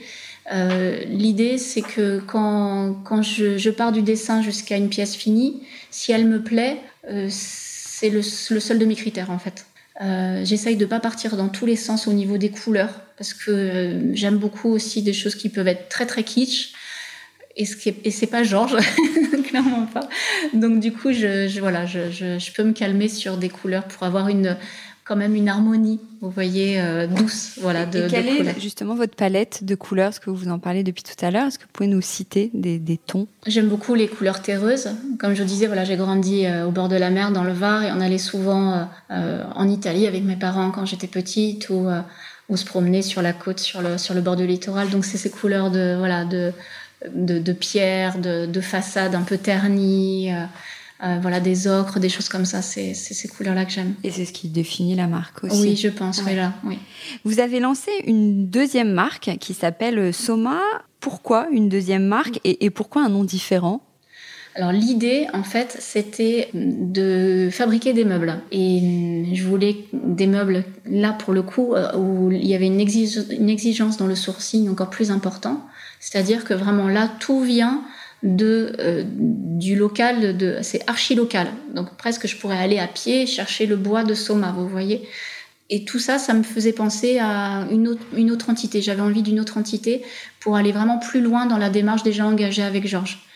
Euh, 0.51 1.03
L'idée, 1.07 1.57
c'est 1.57 1.81
que 1.81 2.19
quand, 2.19 2.95
quand 3.03 3.21
je, 3.21 3.69
pars 3.69 3.91
du 3.91 4.01
dessin 4.01 4.41
jusqu'à 4.41 4.77
une 4.77 4.89
pièce 4.89 5.15
finie, 5.15 5.63
si 5.91 6.11
elle 6.11 6.25
me 6.25 6.41
plaît, 6.41 6.77
euh, 7.09 7.27
c'est 7.29 8.09
le, 8.09 8.21
seul 8.21 8.79
de 8.79 8.85
mes 8.85 8.95
critères 8.95 9.31
en 9.31 9.39
fait. 9.39 9.65
Euh, 10.01 10.45
J'essaye 10.45 10.75
de 10.75 10.85
pas 10.85 10.99
partir 10.99 11.35
dans 11.35 11.49
tous 11.49 11.65
les 11.65 11.75
sens 11.75 12.07
au 12.07 12.13
niveau 12.13 12.37
des 12.37 12.49
couleurs 12.49 13.01
parce 13.17 13.33
que 13.33 14.11
j'aime 14.13 14.37
beaucoup 14.37 14.69
aussi 14.69 15.01
des 15.01 15.13
choses 15.13 15.35
qui 15.35 15.49
peuvent 15.49 15.67
être 15.67 15.89
très 15.89 16.05
très 16.05 16.23
kitsch. 16.23 16.73
et 17.55 17.65
ce 17.65 17.75
c'est 18.11 18.27
pas 18.27 18.43
Georges, 18.43 18.77
clairement 19.47 19.87
pas. 19.87 20.07
Donc 20.53 20.79
du 20.79 20.93
coup, 20.93 21.11
je, 21.11 21.47
je 21.47 21.59
voilà, 21.59 21.87
je, 21.87 22.11
je, 22.11 22.51
peux 22.51 22.63
me 22.63 22.73
calmer 22.73 23.09
sur 23.09 23.37
des 23.37 23.49
couleurs 23.49 23.85
pour 23.85 24.03
avoir 24.03 24.27
une 24.27 24.55
quand 25.07 25.15
même 25.15 25.35
une 25.35 25.47
harmonie, 25.47 26.01
vous 26.21 26.29
voyez, 26.29 26.81
euh, 26.81 27.07
douce, 27.07 27.57
voilà. 27.61 27.85
De, 27.85 28.05
et 28.05 28.07
quelle 28.07 28.27
est 28.27 28.59
justement 28.59 28.93
votre 28.93 29.15
palette 29.15 29.63
de 29.63 29.73
couleurs 29.73 30.09
Est-ce 30.09 30.19
que 30.19 30.29
vous 30.29 30.49
en 30.49 30.59
parlez 30.59 30.83
depuis 30.83 31.03
tout 31.03 31.25
à 31.25 31.31
l'heure? 31.31 31.47
Est-ce 31.47 31.57
que 31.57 31.63
vous 31.63 31.71
pouvez 31.71 31.87
nous 31.87 32.01
citer 32.01 32.51
des, 32.53 32.77
des 32.77 32.97
tons? 32.97 33.27
J'aime 33.45 33.69
beaucoup 33.69 33.95
les 33.95 34.09
couleurs 34.09 34.41
terreuses. 34.41 34.89
Comme 35.17 35.33
je 35.33 35.43
disais, 35.43 35.67
voilà, 35.67 35.85
j'ai 35.85 35.95
grandi 35.95 36.45
euh, 36.45 36.67
au 36.67 36.71
bord 36.71 36.89
de 36.89 36.97
la 36.97 37.09
mer, 37.09 37.31
dans 37.31 37.45
le 37.45 37.53
Var, 37.53 37.83
et 37.83 37.91
on 37.91 38.01
allait 38.01 38.17
souvent 38.17 38.87
euh, 39.11 39.43
en 39.55 39.69
Italie 39.69 40.07
avec 40.07 40.23
mes 40.23 40.35
parents 40.35 40.71
quand 40.71 40.85
j'étais 40.85 41.07
petite, 41.07 41.69
ou 41.69 41.87
ou 42.49 42.55
se 42.55 42.65
promener 42.65 43.01
sur 43.01 43.21
la 43.21 43.33
côte, 43.33 43.59
sur 43.59 43.81
le 43.81 43.97
sur 43.97 44.13
le 44.13 44.21
bord 44.21 44.35
du 44.35 44.47
littoral. 44.47 44.89
Donc 44.89 45.05
c'est 45.05 45.17
ces 45.17 45.29
couleurs 45.29 45.71
de 45.71 45.95
voilà 45.97 46.25
de 46.25 46.51
de, 47.13 47.39
de 47.39 47.53
pierre, 47.53 48.17
de, 48.17 48.45
de 48.45 48.61
façade 48.61 49.15
un 49.15 49.21
peu 49.21 49.37
ternie. 49.37 50.31
Euh, 51.03 51.19
voilà, 51.21 51.39
des 51.39 51.67
ocres, 51.67 51.99
des 51.99 52.09
choses 52.09 52.29
comme 52.29 52.45
ça. 52.45 52.61
C'est 52.61 52.93
ces 52.93 53.27
couleurs-là 53.27 53.65
que 53.65 53.71
j'aime. 53.71 53.93
Et 54.03 54.11
c'est 54.11 54.25
ce 54.25 54.33
qui 54.33 54.49
définit 54.49 54.95
la 54.95 55.07
marque 55.07 55.43
aussi. 55.43 55.61
Oui, 55.61 55.75
je 55.75 55.89
pense. 55.89 56.23
là, 56.25 56.53
oui. 56.63 56.79
Vous 57.23 57.39
avez 57.39 57.59
lancé 57.59 57.91
une 58.05 58.47
deuxième 58.47 58.91
marque 58.91 59.37
qui 59.39 59.53
s'appelle 59.53 60.13
Soma. 60.13 60.59
Pourquoi 60.99 61.47
une 61.51 61.69
deuxième 61.69 62.05
marque 62.05 62.39
et, 62.43 62.65
et 62.65 62.69
pourquoi 62.71 63.03
un 63.03 63.09
nom 63.09 63.23
différent? 63.23 63.81
Alors 64.55 64.71
l'idée, 64.71 65.27
en 65.33 65.43
fait, 65.43 65.77
c'était 65.79 66.49
de 66.55 67.49
fabriquer 67.51 67.93
des 67.93 68.03
meubles. 68.05 68.39
Et 68.51 69.25
je 69.33 69.43
voulais 69.43 69.85
des 69.93 70.25
meubles, 70.25 70.65
là, 70.87 71.13
pour 71.13 71.31
le 71.31 71.43
coup, 71.43 71.75
euh, 71.75 71.95
où 71.95 72.31
il 72.31 72.47
y 72.47 72.55
avait 72.55 72.65
une, 72.65 72.79
une 72.79 73.49
exigence 73.49 73.97
dans 73.97 74.07
le 74.07 74.15
sourcing 74.15 74.67
encore 74.67 74.89
plus 74.89 75.11
important. 75.11 75.63
C'est-à-dire 75.99 76.43
que 76.43 76.55
vraiment 76.55 76.87
là, 76.87 77.07
tout 77.19 77.41
vient 77.41 77.83
de 78.23 78.73
euh, 78.79 79.03
du 79.05 79.75
local 79.75 80.37
de 80.37 80.57
c'est 80.61 80.81
archi 80.89 81.13
local 81.13 81.47
donc 81.75 81.95
presque 81.97 82.27
je 82.27 82.35
pourrais 82.35 82.57
aller 82.57 82.79
à 82.79 82.87
pied 82.87 83.27
chercher 83.27 83.65
le 83.67 83.75
bois 83.75 84.03
de 84.03 84.13
Soma 84.13 84.53
vous 84.55 84.67
voyez. 84.67 85.07
Et 85.69 85.83
tout 85.83 85.99
ça 85.99 86.17
ça 86.17 86.33
me 86.33 86.43
faisait 86.43 86.71
penser 86.71 87.19
à 87.19 87.67
une 87.69 87.89
autre 87.89 88.01
une 88.15 88.31
autre 88.31 88.49
entité. 88.49 88.81
J'avais 88.81 89.01
envie 89.01 89.21
d'une 89.21 89.39
autre 89.39 89.57
entité 89.57 90.01
pour 90.39 90.55
aller 90.55 90.71
vraiment 90.71 90.97
plus 90.97 91.21
loin 91.21 91.45
dans 91.45 91.57
la 91.57 91.69
démarche 91.69 92.03
déjà 92.03 92.25
engagée 92.25 92.63
avec 92.63 92.87
Georges 92.87 93.26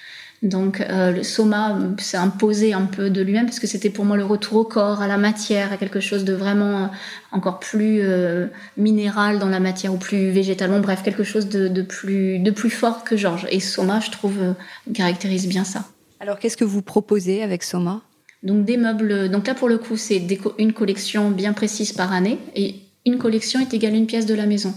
donc 0.42 0.82
euh, 0.82 1.12
le 1.12 1.22
soma 1.22 1.78
s'est 2.00 2.18
imposé 2.18 2.74
un 2.74 2.86
peu 2.86 3.12
de 3.12 3.22
lui-même 3.22 3.46
parce 3.46 3.60
que 3.60 3.68
c'était 3.68 3.92
pour 3.92 4.06
moi 4.06 4.18
le 4.18 4.26
retour 4.26 4.58
au 4.58 4.64
corps, 4.64 5.02
à 5.02 5.08
la 5.08 5.18
matière, 5.18 5.72
à 5.72 5.78
quelque 5.78 6.00
chose 6.00 6.24
de 6.24 6.34
vraiment 6.34 6.86
euh, 6.86 6.88
encore 7.32 7.60
plus 7.60 8.00
euh, 8.02 8.48
minéral 8.76 9.38
dans 9.38 9.50
la 9.50 9.60
matière 9.60 9.94
ou 9.94 9.98
plus 9.98 10.32
végétalement, 10.32 10.80
bref 10.80 11.04
quelque 11.04 11.24
chose 11.24 11.48
de, 11.48 11.68
de 11.68 11.82
plus 11.84 12.40
de 12.40 12.50
plus 12.50 12.72
fort 12.72 13.04
que 13.04 13.16
Georges. 13.16 13.48
Et 13.52 13.60
soma, 13.60 14.00
je 14.00 14.10
trouve, 14.10 14.56
caractérise 14.94 15.48
bien 15.48 15.64
ça. 15.64 15.86
Alors 16.20 16.40
qu'est-ce 16.40 16.58
que 16.58 16.66
vous 16.66 16.82
proposez 16.82 17.44
avec 17.44 17.62
soma? 17.62 18.02
Donc 18.42 18.66
des 18.66 18.78
meubles. 18.78 19.30
Donc 19.30 19.46
là 19.46 19.54
pour 19.54 19.70
le 19.70 19.78
coup 19.78 19.96
c'est 19.96 20.26
une 20.58 20.74
collection 20.74 21.30
bien 21.30 21.54
précise 21.54 21.94
par 21.94 22.12
année 22.14 22.40
et 22.56 22.78
une 23.06 23.20
collection 23.20 23.60
est 23.60 23.72
égale 23.76 23.94
à 23.94 23.98
une 23.98 24.08
pièce 24.08 24.26
de 24.26 24.34
la 24.34 24.48
maison. 24.48 24.74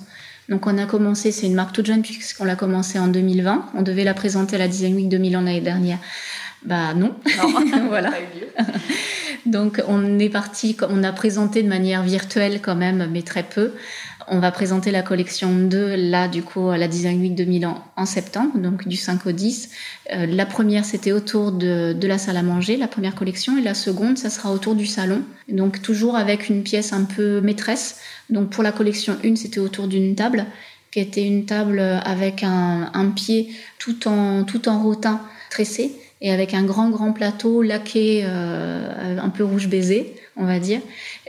Donc 0.48 0.66
on 0.66 0.76
a 0.78 0.86
commencé, 0.86 1.32
c'est 1.32 1.46
une 1.46 1.54
marque 1.54 1.74
toute 1.74 1.86
jeune 1.86 2.02
puisqu'on 2.02 2.44
l'a 2.44 2.56
commencé 2.56 2.98
en 2.98 3.08
2020. 3.08 3.70
On 3.74 3.82
devait 3.82 4.04
la 4.04 4.14
présenter 4.14 4.56
à 4.56 4.58
la 4.58 4.68
Design 4.68 4.94
Week 4.94 5.08
2000 5.08 5.32
l'année 5.32 5.60
dernière. 5.60 5.98
Bah 6.64 6.94
non, 6.94 7.14
non 7.38 7.86
voilà. 7.88 8.10
Donc 9.46 9.82
on 9.88 10.18
est 10.18 10.30
parti, 10.30 10.76
on 10.88 11.02
a 11.02 11.12
présenté 11.12 11.62
de 11.62 11.68
manière 11.68 12.02
virtuelle 12.02 12.60
quand 12.62 12.74
même, 12.74 13.08
mais 13.10 13.22
très 13.22 13.42
peu. 13.42 13.72
On 14.28 14.38
va 14.38 14.50
présenter 14.50 14.90
la 14.90 15.02
collection 15.02 15.54
2 15.54 15.96
là 15.96 16.28
du 16.28 16.42
coup 16.42 16.68
à 16.68 16.78
la 16.78 16.88
Design 16.88 17.20
Week 17.20 17.34
2000 17.34 17.66
en, 17.66 17.84
en 17.96 18.06
septembre, 18.06 18.58
donc 18.58 18.88
du 18.88 18.96
5 18.96 19.26
au 19.26 19.32
10. 19.32 19.70
Euh, 20.12 20.26
la 20.26 20.46
première 20.46 20.84
c'était 20.84 21.12
autour 21.12 21.52
de, 21.52 21.92
de, 21.92 22.06
la 22.08 22.18
salle 22.18 22.36
à 22.36 22.42
manger, 22.42 22.76
la 22.76 22.88
première 22.88 23.14
collection, 23.14 23.58
et 23.58 23.62
la 23.62 23.74
seconde 23.74 24.16
ça 24.16 24.30
sera 24.30 24.50
autour 24.50 24.74
du 24.74 24.86
salon. 24.86 25.22
Donc 25.48 25.82
toujours 25.82 26.16
avec 26.16 26.48
une 26.48 26.62
pièce 26.62 26.92
un 26.92 27.04
peu 27.04 27.40
maîtresse. 27.40 27.98
Donc 28.30 28.50
pour 28.50 28.62
la 28.62 28.72
collection 28.72 29.16
1 29.24 29.36
c'était 29.36 29.60
autour 29.60 29.88
d'une 29.88 30.14
table 30.14 30.46
qui 30.90 31.00
était 31.00 31.26
une 31.26 31.44
table 31.44 31.80
avec 31.80 32.44
un, 32.44 32.90
un 32.94 33.10
pied 33.10 33.50
tout 33.78 34.08
en 34.08 34.44
tout 34.44 34.68
en 34.68 34.82
rotin 34.82 35.20
tressé 35.50 35.92
et 36.24 36.32
avec 36.32 36.54
un 36.54 36.64
grand 36.64 36.88
grand 36.88 37.12
plateau 37.12 37.62
laqué 37.62 38.22
euh, 38.24 39.18
un 39.18 39.28
peu 39.28 39.44
rouge 39.44 39.68
baiser, 39.68 40.14
on 40.36 40.46
va 40.46 40.58
dire. 40.58 40.80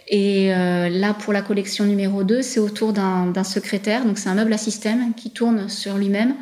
Et 0.08 0.54
euh, 0.54 0.90
là, 0.90 1.14
pour 1.14 1.34
la 1.34 1.42
collection 1.42 1.86
numéro 1.86 2.24
2, 2.24 2.42
c'est 2.42 2.60
autour 2.60 2.94
d'un 2.94 3.44
secrétaire. 3.44 4.06
Donc, 4.06 4.18
c'est 4.18 4.30
un 4.30 4.36
meuble 4.36 4.54
à 4.54 4.58
système 4.58 5.14
qui 5.16 5.32
tourne 5.32 5.68
sur 5.70 5.98
lui-même 5.98 6.36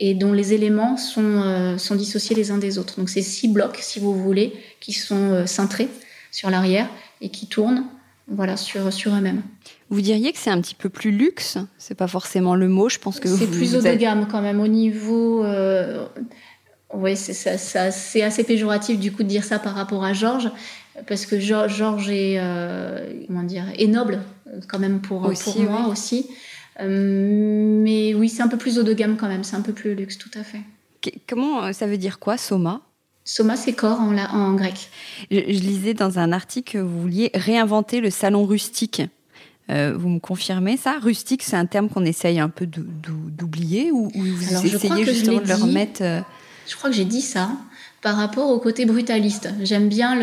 et 0.00 0.14
dont 0.14 0.32
les 0.32 0.52
éléments 0.52 0.96
sont, 0.96 1.22
euh, 1.22 1.78
sont 1.78 1.94
dissociés 1.94 2.34
les 2.34 2.50
uns 2.50 2.58
des 2.58 2.78
autres. 2.78 2.98
Donc, 2.98 3.08
c'est 3.08 3.22
six 3.22 3.48
blocs, 3.48 3.78
si 3.80 4.00
vous 4.00 4.14
voulez, 4.14 4.52
qui 4.80 4.92
sont 4.92 5.30
euh, 5.30 5.46
cintrés 5.46 5.88
sur 6.32 6.50
l'arrière 6.50 6.88
et 7.20 7.28
qui 7.28 7.46
tournent 7.46 7.84
voilà, 8.26 8.56
sur, 8.56 8.92
sur 8.92 9.14
eux-mêmes. 9.14 9.42
Vous 9.90 10.00
diriez 10.00 10.32
que 10.32 10.38
c'est 10.38 10.50
un 10.50 10.60
petit 10.60 10.74
peu 10.74 10.88
plus 10.88 11.12
luxe 11.12 11.58
C'est 11.78 11.94
pas 11.94 12.08
forcément 12.08 12.56
le 12.56 12.68
mot, 12.68 12.88
je 12.88 12.98
pense 12.98 13.20
que 13.20 13.28
C'est 13.28 13.46
plus 13.46 13.76
haut 13.76 13.82
de 13.82 13.94
gamme 13.94 14.26
quand 14.28 14.40
même 14.40 14.60
au 14.60 14.66
niveau. 14.66 15.44
Oui, 16.94 17.16
c'est 17.16 18.22
assez 18.22 18.44
péjoratif 18.44 18.98
du 18.98 19.10
coup 19.12 19.24
de 19.24 19.28
dire 19.28 19.44
ça 19.44 19.58
par 19.58 19.74
rapport 19.74 20.04
à 20.04 20.12
Georges, 20.12 20.50
parce 21.06 21.26
que 21.26 21.38
Georges 21.40 22.10
est, 22.10 22.36
euh, 22.38 23.24
comment 23.26 23.42
dire, 23.42 23.64
est 23.76 23.86
noble 23.86 24.20
quand 24.68 24.78
même 24.78 25.00
pour, 25.00 25.32
pour 25.32 25.60
moi 25.60 25.88
aussi. 25.88 26.28
Euh, 26.80 27.82
mais 27.82 28.14
oui, 28.14 28.28
c'est 28.28 28.42
un 28.42 28.48
peu 28.48 28.56
plus 28.56 28.78
haut 28.78 28.82
de 28.82 28.92
gamme 28.92 29.16
quand 29.16 29.28
même, 29.28 29.44
c'est 29.44 29.56
un 29.56 29.60
peu 29.62 29.72
plus 29.72 29.94
luxe, 29.94 30.18
tout 30.18 30.30
à 30.34 30.42
fait. 30.42 30.60
Comment 31.28 31.64
euh, 31.64 31.72
ça 31.72 31.86
veut 31.86 31.98
dire 31.98 32.18
quoi, 32.18 32.36
soma? 32.36 32.80
Soma, 33.24 33.56
c'est 33.56 33.72
corps 33.72 34.00
en, 34.00 34.16
en 34.16 34.54
grec. 34.54 34.90
Je, 35.30 35.38
je, 35.38 35.60
lisais 35.60 35.94
dans 35.94 36.18
un 36.18 36.32
article 36.32 36.72
que 36.72 36.78
vous 36.78 37.00
vouliez 37.00 37.30
réinventer 37.34 38.00
le 38.00 38.10
salon 38.10 38.44
rustique. 38.44 39.02
Euh, 39.70 39.94
vous 39.96 40.08
me 40.08 40.18
confirmez 40.18 40.76
ça? 40.76 40.98
Rustique, 41.00 41.42
c'est 41.42 41.56
un 41.56 41.64
terme 41.64 41.88
qu'on 41.88 42.04
essaye 42.04 42.38
un 42.38 42.50
peu 42.50 42.66
d'oublier 42.66 43.92
ou, 43.92 44.10
ou 44.14 44.22
vous 44.22 44.48
Alors, 44.50 44.64
essayez 44.64 45.04
justement 45.06 45.40
de 45.40 45.48
le 45.48 45.54
remettre 45.54 46.02
euh... 46.02 46.20
Je 46.66 46.76
crois 46.76 46.90
que 46.90 46.96
j'ai 46.96 47.04
dit 47.04 47.20
ça 47.20 47.50
par 48.02 48.16
rapport 48.16 48.50
au 48.50 48.58
côté 48.58 48.84
brutaliste. 48.84 49.48
J'aime 49.62 49.88
bien 49.88 50.14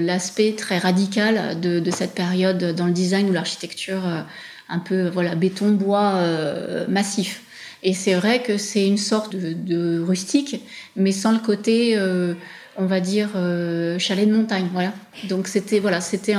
l'aspect 0.00 0.54
très 0.56 0.78
radical 0.78 1.58
de, 1.60 1.80
de, 1.80 1.90
cette 1.90 2.14
période 2.14 2.74
dans 2.74 2.86
le 2.86 2.92
design 2.92 3.30
ou 3.30 3.32
l'architecture 3.32 4.06
euh, 4.06 4.20
un 4.68 4.78
peu 4.78 5.08
voilà 5.08 5.34
béton 5.34 5.70
bois 5.70 6.16
euh, 6.16 6.86
massif. 6.88 7.42
Et 7.82 7.92
c'est 7.92 8.14
vrai 8.14 8.42
que 8.42 8.56
c'est 8.56 8.86
une 8.86 8.98
sorte 8.98 9.36
de, 9.36 9.52
de, 9.52 10.00
rustique, 10.00 10.62
mais 10.96 11.12
sans 11.12 11.32
le 11.32 11.38
côté 11.38 11.96
euh, 11.96 12.34
on 12.76 12.86
va 12.86 13.00
dire 13.00 13.30
euh, 13.36 13.98
chalet 13.98 14.28
de 14.28 14.34
montagne 14.34 14.68
voilà. 14.72 14.92
Donc 15.28 15.46
c'était 15.46 15.78
voilà 15.78 16.00
c'était 16.00 16.34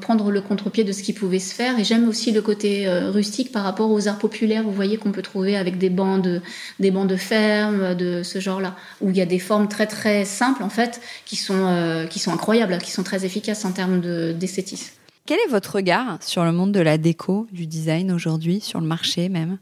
prendre 0.00 0.30
le 0.30 0.40
contre-pied 0.40 0.84
de 0.84 0.92
ce 0.92 1.02
qui 1.02 1.12
pouvait 1.12 1.38
se 1.38 1.54
faire. 1.54 1.78
Et 1.78 1.84
j'aime 1.84 2.08
aussi 2.08 2.32
le 2.32 2.42
côté 2.42 2.86
euh, 2.86 3.10
rustique 3.10 3.52
par 3.52 3.64
rapport 3.64 3.90
aux 3.90 4.08
arts 4.08 4.18
populaires 4.18 4.62
vous 4.62 4.72
voyez 4.72 4.96
qu'on 4.96 5.12
peut 5.12 5.22
trouver 5.22 5.56
avec 5.56 5.78
des 5.78 5.90
bancs 5.90 6.22
de 6.22 6.40
des 6.78 6.90
bancs 6.90 7.08
de 7.08 7.16
ferme 7.16 7.94
de 7.94 8.22
ce 8.22 8.38
genre 8.38 8.60
là 8.60 8.76
où 9.00 9.10
il 9.10 9.16
y 9.16 9.20
a 9.20 9.26
des 9.26 9.38
formes 9.38 9.68
très 9.68 9.86
très 9.86 10.24
simples 10.24 10.62
en 10.62 10.70
fait 10.70 11.00
qui 11.24 11.36
sont 11.36 11.66
euh, 11.66 12.06
qui 12.06 12.18
sont 12.18 12.32
incroyables 12.32 12.78
qui 12.78 12.90
sont 12.90 13.02
très 13.02 13.24
efficaces 13.24 13.64
en 13.64 13.72
termes 13.72 14.00
d'esthétisme. 14.34 14.92
Quel 15.26 15.38
est 15.46 15.50
votre 15.50 15.76
regard 15.76 16.18
sur 16.22 16.44
le 16.44 16.52
monde 16.52 16.72
de 16.72 16.80
la 16.80 16.98
déco 16.98 17.46
du 17.52 17.66
design 17.66 18.12
aujourd'hui 18.12 18.60
sur 18.60 18.80
le 18.80 18.86
marché 18.86 19.28
même? 19.28 19.58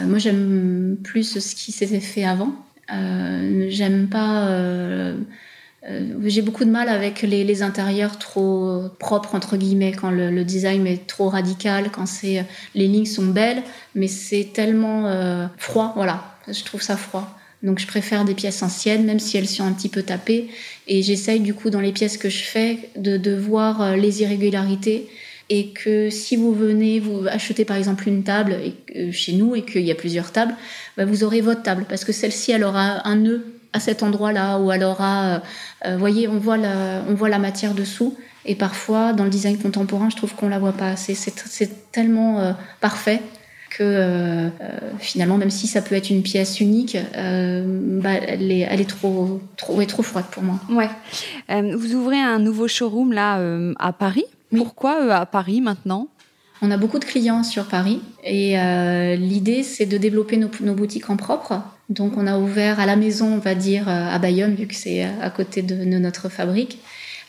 Moi 0.00 0.18
j'aime 0.18 0.96
plus 1.02 1.38
ce 1.38 1.54
qui 1.54 1.72
s'était 1.72 2.00
fait 2.00 2.24
avant 2.24 2.54
j'aime 3.68 4.08
pas. 4.08 4.48
Euh, 4.48 5.16
euh, 5.88 6.14
j'ai 6.26 6.42
beaucoup 6.42 6.64
de 6.64 6.70
mal 6.70 6.88
avec 6.88 7.22
les, 7.22 7.62
intérieurs 7.62 8.18
trop 8.18 8.82
propres 8.98 9.34
entre 9.34 9.56
guillemets 9.56 9.92
quand 9.92 10.10
le, 10.10 10.44
design 10.44 10.86
est 10.86 11.06
trop 11.06 11.28
radical, 11.28 11.90
quand 11.90 12.06
c'est 12.06 12.44
les 12.74 12.86
lignes 12.86 13.06
sont 13.06 13.26
belles, 13.26 13.62
mais 13.94 14.08
c'est 14.08 14.50
tellement 14.52 15.06
euh, 15.06 15.46
froid. 15.56 15.92
Voilà, 15.96 16.36
je 16.48 16.62
trouve 16.64 16.82
ça 16.82 16.96
froid. 16.96 17.36
Donc 17.62 17.78
je 17.78 17.86
préfère 17.86 18.24
des 18.24 18.34
pièces 18.34 18.62
anciennes, 18.62 19.04
même 19.04 19.20
si 19.20 19.36
elles 19.36 19.48
sont 19.48 19.64
un 19.64 19.72
petit 19.72 19.90
peu 19.90 20.02
tapées. 20.02 20.48
Et 20.86 21.02
j'essaye 21.02 21.40
du 21.40 21.54
coup 21.54 21.70
dans 21.70 21.80
les 21.80 21.92
pièces 21.92 22.16
que 22.16 22.30
je 22.30 22.42
fais 22.42 22.90
de, 22.96 23.16
de 23.16 23.34
voir 23.34 23.96
les 23.96 24.22
irrégularités 24.22 25.08
et 25.50 25.68
que 25.68 26.08
si 26.08 26.36
vous 26.36 26.54
venez 26.54 26.98
vous 26.98 27.26
acheter 27.28 27.66
par 27.66 27.76
exemple 27.76 28.08
une 28.08 28.22
table 28.22 28.56
et, 28.94 29.12
chez 29.12 29.32
nous 29.32 29.54
et 29.54 29.62
qu'il 29.62 29.82
y 29.82 29.90
a 29.90 29.94
plusieurs 29.94 30.32
tables, 30.32 30.54
bah, 30.96 31.04
vous 31.04 31.24
aurez 31.24 31.42
votre 31.42 31.62
table 31.62 31.84
parce 31.88 32.04
que 32.04 32.12
celle-ci 32.12 32.52
elle 32.52 32.64
aura 32.64 33.06
un 33.06 33.16
nœud 33.16 33.44
à 33.72 33.80
cet 33.80 34.02
endroit-là 34.02 34.58
ou 34.58 34.72
elle 34.72 34.82
aura, 34.82 35.42
euh, 35.84 35.96
voyez, 35.98 36.26
on 36.26 36.38
voit 36.38 36.56
la, 36.56 37.38
matière 37.38 37.74
dessous 37.74 38.16
et 38.46 38.54
parfois 38.54 39.12
dans 39.12 39.24
le 39.24 39.30
design 39.30 39.58
contemporain, 39.58 40.08
je 40.08 40.16
trouve 40.16 40.34
qu'on 40.34 40.48
la 40.48 40.58
voit 40.58 40.72
pas 40.72 40.88
assez. 40.88 41.14
C'est 41.14 41.92
tellement 41.92 42.40
euh, 42.40 42.52
parfait 42.80 43.20
que 43.70 43.82
euh, 43.82 44.48
finalement, 44.98 45.38
même 45.38 45.50
si 45.50 45.66
ça 45.66 45.80
peut 45.80 45.94
être 45.94 46.10
une 46.10 46.22
pièce 46.22 46.60
unique, 46.60 46.98
euh, 47.16 47.62
bah, 48.02 48.14
elle, 48.14 48.50
est, 48.52 48.88
trop, 48.88 49.40
est 49.80 49.86
trop 49.86 50.02
froide 50.02 50.26
pour 50.30 50.42
moi. 50.42 50.56
Ouais. 50.68 50.90
Euh, 51.50 51.76
vous 51.76 51.94
ouvrez 51.94 52.18
un 52.18 52.38
nouveau 52.38 52.68
showroom 52.68 53.12
là 53.12 53.40
à 53.78 53.92
Paris? 53.92 54.24
Oui. 54.52 54.58
Pourquoi 54.58 55.14
à 55.14 55.26
Paris 55.26 55.60
maintenant? 55.60 56.08
On 56.62 56.70
a 56.70 56.76
beaucoup 56.76 56.98
de 56.98 57.04
clients 57.04 57.42
sur 57.42 57.66
Paris 57.66 58.00
et 58.22 58.58
euh, 58.58 59.16
l'idée 59.16 59.62
c'est 59.62 59.86
de 59.86 59.96
développer 59.96 60.36
nos, 60.36 60.50
nos, 60.60 60.74
boutiques 60.74 61.08
en 61.08 61.16
propre, 61.16 61.62
Donc 61.88 62.18
on 62.18 62.26
a 62.26 62.38
ouvert 62.38 62.80
à 62.80 62.86
la 62.86 62.96
maison, 62.96 63.32
on 63.32 63.38
va 63.38 63.54
dire, 63.54 63.88
à 63.88 64.18
Bayonne, 64.18 64.54
vu 64.54 64.66
que 64.66 64.74
c'est 64.74 65.04
à 65.04 65.30
côté 65.30 65.62
de, 65.62 65.74
notre 65.98 66.28
fabrique. 66.28 66.78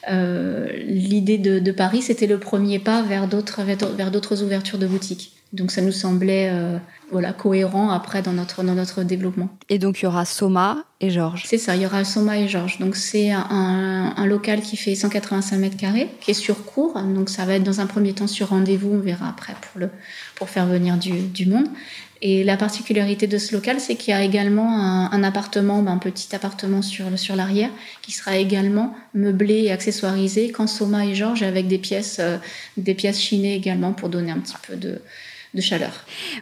Euh, 0.09 0.67
L'idée 0.85 1.37
de, 1.37 1.59
de, 1.59 1.71
Paris, 1.71 2.01
c'était 2.01 2.27
le 2.27 2.39
premier 2.39 2.79
pas 2.79 3.03
vers 3.03 3.27
d'autres 3.27 3.61
vers 3.63 4.11
d'autres 4.11 4.43
ouvertures 4.43 4.79
de 4.79 4.87
boutiques. 4.87 5.31
Donc 5.53 5.71
ça 5.71 5.81
nous 5.81 5.91
semblait 5.91 6.49
euh, 6.49 6.77
voilà 7.11 7.33
cohérent 7.33 7.89
après 7.89 8.21
dans 8.21 8.31
notre 8.31 8.63
dans 8.63 8.75
notre 8.75 9.03
développement. 9.03 9.49
Et 9.69 9.79
donc 9.79 9.99
il 9.99 10.05
y 10.05 10.07
aura 10.07 10.23
Soma 10.23 10.85
et 11.01 11.09
Georges. 11.09 11.43
C'est 11.45 11.57
ça, 11.57 11.75
il 11.75 11.81
y 11.81 11.85
aura 11.85 12.05
Soma 12.05 12.39
et 12.39 12.47
Georges. 12.47 12.79
Donc 12.79 12.95
c'est 12.95 13.31
un, 13.31 14.13
un, 14.15 14.25
local 14.25 14.61
qui 14.61 14.77
fait 14.77 14.95
185 14.95 15.57
mètres 15.57 15.77
carrés, 15.77 16.07
qui 16.21 16.31
est 16.31 16.35
sur 16.35 16.63
cours. 16.63 16.93
Donc 17.01 17.29
ça 17.29 17.45
va 17.45 17.55
être 17.55 17.63
dans 17.63 17.81
un 17.81 17.85
premier 17.85 18.13
temps 18.13 18.27
sur 18.27 18.49
rendez-vous, 18.49 18.93
on 18.93 18.99
verra 18.99 19.27
après 19.27 19.53
pour 19.61 19.81
le 19.81 19.89
pour 20.35 20.49
faire 20.49 20.65
venir 20.67 20.97
du, 20.97 21.19
du 21.19 21.45
monde. 21.45 21.67
Et 22.23 22.43
la 22.43 22.55
particularité 22.55 23.25
de 23.25 23.37
ce 23.39 23.53
local, 23.53 23.79
c'est 23.79 23.95
qu'il 23.95 24.11
y 24.11 24.13
a 24.13 24.23
également 24.23 24.77
un, 25.11 25.23
appartement, 25.23 25.81
ben, 25.81 25.93
un 25.93 25.97
petit 25.97 26.35
appartement 26.35 26.83
sur, 26.83 27.17
sur 27.17 27.35
l'arrière, 27.35 27.71
qui 28.03 28.11
sera 28.11 28.37
également 28.37 28.93
meublé 29.15 29.63
et 29.63 29.71
accessoirisé, 29.71 30.51
quand 30.51 30.67
Soma 30.67 31.07
et 31.07 31.15
Georges, 31.15 31.41
avec 31.41 31.67
des 31.67 31.79
pièces, 31.79 32.17
euh, 32.19 32.37
des 32.77 32.93
pièces 32.93 33.19
chinées 33.19 33.55
également 33.55 33.93
pour 33.93 34.09
donner 34.09 34.29
un 34.29 34.37
petit 34.37 34.55
peu 34.67 34.75
de, 34.75 35.01
de 35.53 35.61
chaleur. 35.61 35.91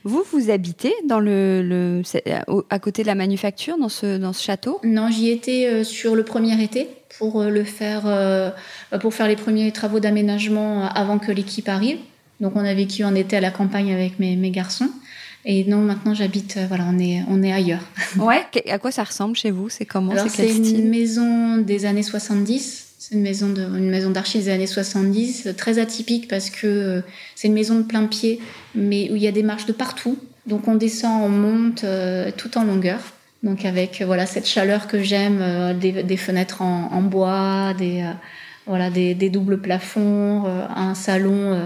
Vous, 0.03 0.23
vous 0.31 0.49
habitez 0.49 0.93
dans 1.07 1.19
le, 1.19 1.61
le, 1.61 2.01
à 2.69 2.79
côté 2.79 3.01
de 3.01 3.07
la 3.07 3.15
manufacture, 3.15 3.77
dans 3.77 3.89
ce, 3.89 4.17
dans 4.17 4.33
ce 4.33 4.43
château? 4.43 4.79
Non, 4.83 5.09
j'y 5.09 5.29
étais 5.29 5.67
euh, 5.67 5.83
sur 5.83 6.15
le 6.15 6.23
premier 6.23 6.61
été 6.63 6.87
pour 7.17 7.41
euh, 7.41 7.49
le 7.49 7.63
faire, 7.63 8.03
pour 8.99 9.13
faire 9.13 9.27
les 9.27 9.35
premiers 9.35 9.71
travaux 9.71 9.99
d'aménagement 9.99 10.87
avant 10.89 11.19
que 11.19 11.31
l'équipe 11.31 11.67
arrive. 11.67 11.97
Donc 12.39 12.55
on 12.55 12.63
a 12.63 12.73
vécu 12.73 13.03
en 13.03 13.15
été 13.15 13.37
à 13.37 13.41
la 13.41 13.51
campagne 13.51 13.93
avec 13.93 14.19
mes, 14.19 14.35
mes 14.35 14.51
garçons. 14.51 14.89
Et 15.45 15.63
non, 15.65 15.77
maintenant 15.77 16.13
j'habite, 16.13 16.57
euh, 16.57 16.65
voilà, 16.67 16.85
on 16.89 16.99
est, 16.99 17.23
on 17.29 17.41
est 17.43 17.51
ailleurs. 17.51 17.81
Ouais, 18.17 18.45
à 18.69 18.77
quoi 18.77 18.91
ça 18.91 19.03
ressemble 19.03 19.35
chez 19.35 19.51
vous? 19.51 19.69
C'est 19.69 19.85
comment? 19.85 20.13
C'est 20.27 20.49
une 20.49 20.89
maison 20.89 21.57
des 21.57 21.85
années 21.85 22.03
70. 22.03 22.88
C'est 22.99 23.15
une 23.15 23.21
maison 23.21 23.49
de, 23.49 23.65
maison 23.65 24.11
d'archives 24.11 24.43
des 24.43 24.49
années 24.49 24.67
70, 24.67 25.49
très 25.57 25.79
atypique 25.79 26.27
parce 26.27 26.51
que 26.51 26.67
euh, 26.67 27.01
c'est 27.33 27.47
une 27.47 27.55
maison 27.55 27.79
de 27.79 27.83
plein 27.83 28.05
pied, 28.05 28.39
mais 28.75 29.09
où 29.09 29.15
il 29.15 29.23
y 29.23 29.27
a 29.27 29.31
des 29.31 29.41
marches 29.41 29.65
de 29.65 29.73
partout. 29.73 30.19
Donc 30.45 30.67
on 30.67 30.75
descend, 30.75 31.23
on 31.23 31.29
monte 31.29 31.83
euh, 31.83 32.29
tout 32.35 32.55
en 32.57 32.63
longueur. 32.63 32.99
Donc 33.41 33.65
avec 33.65 34.03
voilà 34.05 34.27
cette 34.27 34.45
chaleur 34.45 34.85
que 34.85 35.01
j'aime, 35.01 35.41
des, 35.79 36.17
fenêtres 36.17 36.61
en, 36.61 37.01
bois, 37.01 37.73
des 37.77 38.03
voilà 38.67 38.89
des, 38.89 39.15
doubles 39.29 39.61
plafonds, 39.61 40.43
un 40.45 40.93
salon 40.93 41.57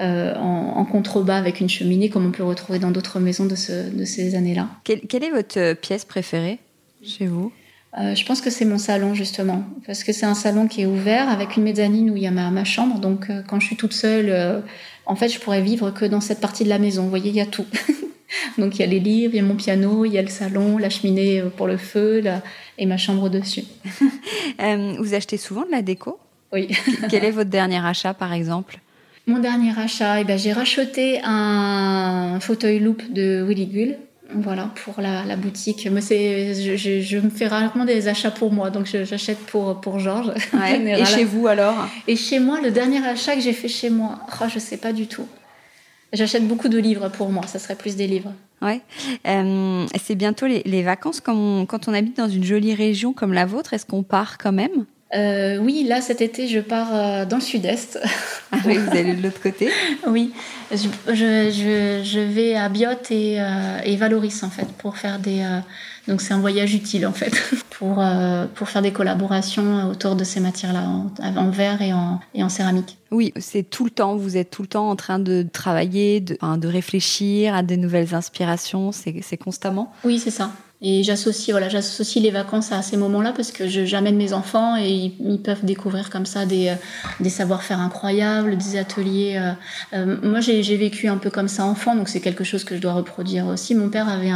euh, 0.00 0.34
en, 0.34 0.84
contrebas 0.84 1.36
avec 1.36 1.60
une 1.60 1.68
cheminée, 1.68 2.08
comme 2.08 2.26
on 2.26 2.32
peut 2.32 2.42
retrouver 2.42 2.80
dans 2.80 2.90
d'autres 2.90 3.20
maisons 3.20 3.44
de, 3.44 3.54
ces 3.54 4.34
années-là. 4.34 4.68
Quelle, 4.82 5.24
est 5.24 5.30
votre 5.30 5.58
euh, 5.58 5.74
pièce 5.74 6.04
préférée 6.04 6.58
chez 7.04 7.26
vous? 7.26 7.52
Euh, 7.98 8.14
je 8.14 8.24
pense 8.24 8.40
que 8.40 8.50
c'est 8.50 8.64
mon 8.64 8.78
salon 8.78 9.14
justement, 9.14 9.64
parce 9.86 10.02
que 10.02 10.12
c'est 10.12 10.26
un 10.26 10.34
salon 10.34 10.66
qui 10.66 10.82
est 10.82 10.86
ouvert 10.86 11.28
avec 11.28 11.56
une 11.56 11.62
mezzanine 11.62 12.10
où 12.10 12.16
il 12.16 12.22
y 12.22 12.26
a 12.26 12.30
ma, 12.30 12.64
chambre. 12.64 12.98
Donc 12.98 13.28
quand 13.46 13.60
je 13.60 13.66
suis 13.66 13.76
toute 13.76 13.92
seule, 13.92 14.62
en 15.06 15.16
fait, 15.16 15.28
je 15.28 15.38
pourrais 15.38 15.62
vivre 15.62 15.90
que 15.90 16.04
dans 16.04 16.20
cette 16.20 16.40
partie 16.40 16.64
de 16.64 16.68
la 16.68 16.78
maison. 16.78 17.04
Vous 17.04 17.10
voyez, 17.10 17.30
il 17.30 17.36
y 17.36 17.40
a 17.40 17.46
tout. 17.46 17.66
donc 18.58 18.76
il 18.76 18.80
y 18.80 18.82
a 18.82 18.86
les 18.86 18.98
livres, 18.98 19.34
il 19.34 19.36
y 19.36 19.40
a 19.40 19.44
mon 19.44 19.54
piano, 19.54 20.04
il 20.04 20.12
y 20.12 20.18
a 20.18 20.22
le 20.22 20.28
salon, 20.28 20.76
la 20.78 20.90
cheminée 20.90 21.42
pour 21.56 21.66
le 21.66 21.76
feu, 21.76 22.22
et 22.78 22.86
ma 22.86 22.96
chambre 22.96 23.24
au-dessus. 23.24 23.64
vous 24.98 25.14
achetez 25.14 25.36
souvent 25.36 25.64
de 25.64 25.70
la 25.70 25.82
déco? 25.82 26.18
Oui. 26.52 26.68
Quel 27.10 27.24
est 27.24 27.30
votre 27.30 27.50
dernier 27.50 27.84
achat, 27.84 28.14
par 28.14 28.32
exemple? 28.32 28.80
Mon 29.26 29.38
dernier 29.38 29.72
achat, 29.78 30.20
eh 30.20 30.24
ben, 30.24 30.38
j'ai 30.38 30.52
racheté 30.52 31.20
un 31.24 32.38
fauteuil 32.40 32.78
loop 32.78 33.02
de 33.10 33.42
Willy 33.46 33.66
Gull. 33.66 33.96
Voilà, 34.32 34.70
pour 34.84 35.00
la, 35.00 35.24
la 35.24 35.36
boutique. 35.36 35.86
Moi, 35.90 36.00
c'est, 36.00 36.54
je, 36.54 36.76
je, 36.76 37.00
je, 37.00 37.18
me 37.18 37.28
fais 37.28 37.46
rarement 37.46 37.84
des 37.84 38.08
achats 38.08 38.30
pour 38.30 38.52
moi, 38.52 38.70
donc 38.70 38.86
j'achète 38.86 39.38
pour, 39.38 39.80
pour 39.80 39.98
Georges. 39.98 40.32
Et 40.86 41.04
chez 41.04 41.24
vous 41.24 41.46
alors? 41.46 41.86
Et 42.08 42.16
chez 42.16 42.38
moi, 42.38 42.60
le 42.60 42.70
dernier 42.70 43.04
achat 43.06 43.34
que 43.34 43.42
j'ai 43.42 43.52
fait 43.52 43.68
chez 43.68 43.90
moi, 43.90 44.20
oh, 44.40 44.46
je 44.48 44.58
sais 44.58 44.78
pas 44.78 44.92
du 44.92 45.06
tout. 45.06 45.26
J'achète 46.12 46.46
beaucoup 46.46 46.68
de 46.68 46.78
livres 46.78 47.08
pour 47.10 47.28
moi, 47.28 47.46
ça 47.46 47.58
serait 47.58 47.74
plus 47.74 47.96
des 47.96 48.06
livres. 48.06 48.32
Ouais. 48.62 48.80
Euh, 49.26 49.86
c'est 50.02 50.14
bientôt 50.14 50.46
les, 50.46 50.62
les 50.64 50.82
vacances. 50.82 51.20
Quand 51.20 51.34
on, 51.34 51.66
quand 51.66 51.86
on 51.88 51.94
habite 51.94 52.16
dans 52.16 52.28
une 52.28 52.44
jolie 52.44 52.74
région 52.74 53.12
comme 53.12 53.32
la 53.32 53.44
vôtre, 53.44 53.74
est-ce 53.74 53.84
qu'on 53.84 54.02
part 54.02 54.38
quand 54.38 54.52
même? 54.52 54.86
Euh, 55.14 55.58
oui, 55.58 55.84
là 55.84 56.00
cet 56.00 56.20
été, 56.20 56.48
je 56.48 56.60
pars 56.60 56.88
euh, 56.92 57.24
dans 57.24 57.36
le 57.36 57.42
sud-est. 57.42 57.98
Ah 58.56 58.58
oui, 58.66 58.76
vous 58.78 58.96
allez 58.96 59.14
de 59.14 59.22
l'autre 59.22 59.40
côté 59.42 59.68
Oui, 60.06 60.32
je, 60.70 60.86
je, 61.08 62.02
je, 62.04 62.20
vais 62.20 62.54
à 62.54 62.68
Biot 62.68 62.90
et, 63.10 63.40
euh, 63.40 63.80
et, 63.84 63.96
Valoris 63.96 64.44
en 64.44 64.48
fait 64.48 64.68
pour 64.78 64.96
faire 64.96 65.18
des. 65.18 65.40
Euh, 65.40 65.58
donc 66.06 66.20
c'est 66.20 66.34
un 66.34 66.38
voyage 66.38 66.72
utile 66.72 67.04
en 67.04 67.12
fait 67.12 67.32
pour 67.70 68.00
pour 68.54 68.68
faire 68.68 68.80
des 68.80 68.92
collaborations 68.92 69.90
autour 69.90 70.14
de 70.14 70.22
ces 70.22 70.38
matières-là 70.38 70.82
en, 70.82 71.10
en, 71.36 71.50
verre 71.50 71.82
et 71.82 71.92
en, 71.92 72.20
et 72.32 72.44
en 72.44 72.48
céramique. 72.48 72.96
Oui, 73.10 73.32
c'est 73.38 73.68
tout 73.68 73.84
le 73.84 73.90
temps. 73.90 74.14
Vous 74.14 74.36
êtes 74.36 74.50
tout 74.50 74.62
le 74.62 74.68
temps 74.68 74.88
en 74.88 74.94
train 74.94 75.18
de 75.18 75.44
travailler, 75.52 76.20
de, 76.20 76.36
de 76.56 76.68
réfléchir 76.68 77.56
à 77.56 77.64
des 77.64 77.76
nouvelles 77.76 78.14
inspirations. 78.14 78.92
C'est 78.92 79.36
constamment. 79.36 79.92
Oui, 80.04 80.20
c'est 80.20 80.30
ça. 80.30 80.52
Et 80.82 81.02
j'associe 81.02 81.52
voilà, 81.52 81.68
j'associe 81.68 82.22
les 82.22 82.30
vacances 82.30 82.72
à 82.72 82.82
ces 82.82 82.96
moments-là 82.96 83.32
parce 83.32 83.52
que 83.52 83.68
j'amène 83.68 84.16
mes 84.16 84.32
enfants 84.32 84.76
et 84.76 85.12
ils, 85.18 85.40
peuvent 85.40 85.64
découvrir 85.64 86.10
comme 86.10 86.26
ça 86.26 86.46
des, 86.46 86.74
euh, 87.22 87.28
savoir-faire 87.28 87.80
incroyables, 87.80 88.58
des 88.58 88.76
ateliers. 88.76 89.36
Euh, 89.36 89.52
euh, 89.94 90.16
moi, 90.22 90.40
j'ai 90.40 90.76
vécu 90.76 91.08
un 91.08 91.16
peu 91.16 91.30
comme 91.30 91.48
ça 91.48 91.64
enfant, 91.64 91.96
donc 91.96 92.08
c'est 92.08 92.20
quelque 92.20 92.44
chose 92.44 92.64
que 92.64 92.76
je 92.76 92.80
dois 92.80 92.92
reproduire 92.92 93.46
aussi. 93.46 93.74
Mon 93.74 93.88
père 93.88 94.08
avait 94.08 94.32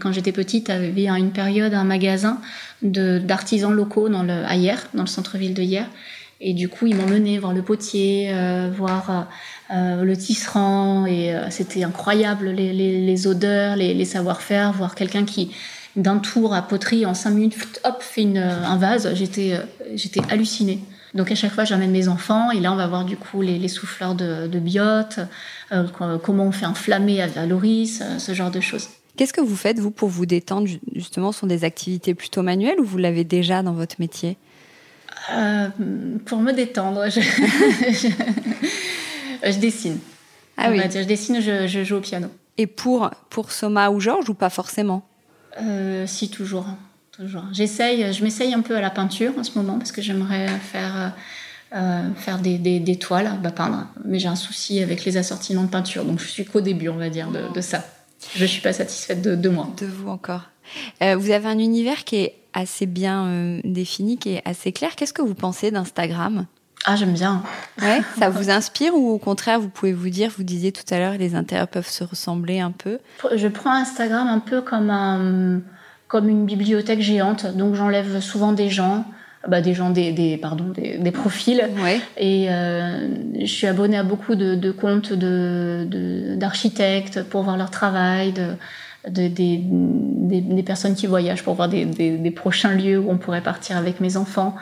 quand 0.00 0.12
j'étais 0.12 0.32
petite, 0.32 0.70
avait 0.70 1.06
une 1.06 1.30
période 1.30 1.74
un 1.74 1.84
magasin 1.84 2.40
d'artisans 2.80 3.72
locaux 3.72 4.08
dans 4.08 4.22
le, 4.22 4.44
à 4.46 4.56
Hier, 4.56 4.88
dans 4.94 5.02
le 5.02 5.08
centre-ville 5.08 5.54
de 5.54 5.62
Hier. 5.62 5.86
Et 6.44 6.54
du 6.54 6.68
coup, 6.68 6.88
ils 6.88 6.96
m'emmenaient 6.96 7.38
voir 7.38 7.52
le 7.52 7.62
potier, 7.62 8.30
euh, 8.32 8.68
voir 8.76 9.28
euh, 9.70 10.02
le 10.02 10.16
tisserand, 10.16 11.06
et 11.06 11.32
euh, 11.32 11.48
c'était 11.50 11.84
incroyable, 11.84 12.48
les, 12.48 13.26
odeurs, 13.28 13.76
les, 13.76 14.04
savoir-faire, 14.04 14.72
voir 14.72 14.96
quelqu'un 14.96 15.24
qui, 15.24 15.52
d'un 15.94 16.18
tour 16.18 16.52
à 16.52 16.62
poterie, 16.62 17.06
en 17.06 17.14
cinq 17.14 17.30
minutes, 17.30 17.80
hop, 17.84 18.02
fait 18.02 18.26
un 18.36 18.76
vase. 18.76 19.14
J'étais, 19.14 19.52
j'étais 19.94 20.20
hallucinée. 20.30 20.80
Donc 21.14 21.30
à 21.30 21.36
chaque 21.36 21.52
fois, 21.52 21.64
j'amène 21.64 21.92
mes 21.92 22.08
enfants, 22.08 22.50
et 22.50 22.58
là, 22.58 22.72
on 22.72 22.76
va 22.76 22.88
voir 22.88 23.04
du 23.04 23.16
coup 23.16 23.40
les, 23.40 23.68
souffleurs 23.68 24.16
de, 24.16 24.48
de 24.48 24.58
biote, 24.58 25.20
comment 26.24 26.46
on 26.46 26.52
fait 26.52 26.66
un 26.66 26.74
flammé 26.74 27.22
à 27.22 27.46
Loris, 27.46 28.02
ce 28.18 28.34
genre 28.34 28.50
de 28.50 28.60
choses. 28.60 28.88
Qu'est-ce 29.16 29.32
que 29.32 29.40
vous 29.42 29.56
faites, 29.56 29.78
vous, 29.78 29.92
pour 29.92 30.08
vous 30.08 30.26
détendre? 30.26 30.66
Justement, 30.92 31.30
ce 31.30 31.40
sont 31.40 31.46
des 31.46 31.62
activités 31.62 32.14
plutôt 32.14 32.42
manuelles 32.42 32.80
ou 32.80 32.84
vous 32.84 32.98
l'avez 32.98 33.22
déjà 33.22 33.62
dans 33.62 33.74
votre 33.74 33.96
métier? 34.00 34.38
Euh, 35.30 35.68
pour 36.26 36.38
me 36.38 36.52
détendre, 36.52 37.08
je, 37.08 37.20
je, 39.50 39.58
dessine. 39.58 39.98
Ah 40.56 40.70
oui. 40.70 40.80
je 40.92 41.04
dessine, 41.04 41.40
je, 41.40 41.66
je, 41.66 41.84
joue 41.84 41.96
au 41.96 42.00
piano. 42.00 42.28
Et 42.58 42.66
pour, 42.66 43.10
pour 43.30 43.52
Soma 43.52 43.90
ou 43.90 44.00
Georges 44.00 44.28
ou 44.28 44.34
pas 44.34 44.50
forcément 44.50 45.06
euh, 45.60 46.06
Si, 46.06 46.28
toujours. 46.30 46.66
toujours. 47.16 47.44
J'essaye, 47.52 48.12
je 48.12 48.22
m'essaye 48.22 48.52
un 48.52 48.60
peu 48.60 48.76
à 48.76 48.80
la 48.80 48.90
peinture 48.90 49.32
en 49.38 49.44
ce 49.44 49.56
moment 49.58 49.78
parce 49.78 49.92
que 49.92 50.02
j'aimerais 50.02 50.48
faire, 50.48 51.12
euh, 51.74 52.08
faire 52.16 52.38
des, 52.38 52.58
des, 52.58 52.80
des 52.80 52.96
toiles, 52.98 53.30
bah, 53.42 53.50
peindre. 53.52 53.86
Mais 54.04 54.18
j'ai 54.18 54.28
un 54.28 54.36
souci 54.36 54.82
avec 54.82 55.04
les 55.04 55.16
assortiments 55.16 55.64
de 55.64 55.70
peinture, 55.70 56.04
donc 56.04 56.20
je 56.20 56.26
suis 56.26 56.44
qu'au 56.44 56.60
début, 56.60 56.88
on 56.88 56.96
va 56.96 57.08
dire, 57.08 57.30
de, 57.30 57.52
de 57.52 57.60
ça. 57.60 57.84
Je 58.34 58.44
suis 58.44 58.60
pas 58.60 58.72
satisfaite 58.72 59.22
de, 59.22 59.34
de 59.34 59.48
moi. 59.48 59.68
De 59.78 59.86
vous 59.86 60.08
encore. 60.08 60.50
Euh, 61.02 61.16
vous 61.16 61.30
avez 61.30 61.48
un 61.48 61.58
univers 61.58 62.04
qui 62.04 62.16
est 62.16 62.34
assez 62.52 62.86
bien 62.86 63.26
euh, 63.26 63.60
défini, 63.64 64.18
qui 64.18 64.34
est 64.34 64.42
assez 64.44 64.72
clair. 64.72 64.94
Qu'est-ce 64.96 65.12
que 65.12 65.22
vous 65.22 65.34
pensez 65.34 65.70
d'Instagram? 65.70 66.46
Ah, 66.84 66.96
j'aime 66.96 67.12
bien. 67.12 67.42
Ouais, 67.80 68.00
ça 68.18 68.28
vous 68.28 68.50
inspire 68.50 68.94
ou 68.94 69.10
au 69.10 69.18
contraire, 69.18 69.60
vous 69.60 69.68
pouvez 69.68 69.92
vous 69.92 70.08
dire, 70.08 70.30
vous 70.36 70.42
disiez 70.42 70.72
tout 70.72 70.82
à 70.90 70.98
l'heure, 70.98 71.14
les 71.14 71.34
intérieurs 71.34 71.68
peuvent 71.68 71.88
se 71.88 72.04
ressembler 72.04 72.60
un 72.60 72.72
peu? 72.72 72.98
Je 73.34 73.48
prends 73.48 73.72
Instagram 73.72 74.26
un 74.26 74.40
peu 74.40 74.62
comme, 74.62 74.90
un, 74.90 75.60
comme 76.08 76.28
une 76.28 76.44
bibliothèque 76.44 77.00
géante, 77.00 77.46
donc 77.46 77.74
j'enlève 77.74 78.20
souvent 78.20 78.52
des 78.52 78.68
gens. 78.68 79.04
Bah, 79.48 79.60
des 79.60 79.74
gens, 79.74 79.90
des, 79.90 80.12
des 80.12 80.36
pardon, 80.36 80.66
des, 80.68 80.98
des 80.98 81.10
profils. 81.10 81.68
Ouais. 81.82 82.00
Et 82.16 82.46
euh, 82.48 83.08
je 83.40 83.46
suis 83.46 83.66
abonnée 83.66 83.98
à 83.98 84.04
beaucoup 84.04 84.36
de, 84.36 84.54
de 84.54 84.70
comptes 84.70 85.12
de 85.12 86.36
d'architectes 86.36 87.24
pour 87.24 87.42
voir 87.42 87.56
leur 87.56 87.70
travail, 87.70 88.32
de, 88.32 88.54
de, 89.08 89.26
des, 89.26 89.60
des, 89.60 90.62
personnes 90.62 90.94
qui 90.94 91.08
voyagent 91.08 91.42
pour 91.42 91.54
voir 91.54 91.68
des, 91.68 91.84
des, 91.84 92.30
prochains 92.30 92.72
lieux 92.72 93.00
où 93.00 93.10
on 93.10 93.18
pourrait 93.18 93.40
partir 93.40 93.76
avec 93.76 94.00
mes 94.00 94.16
enfants. 94.16 94.54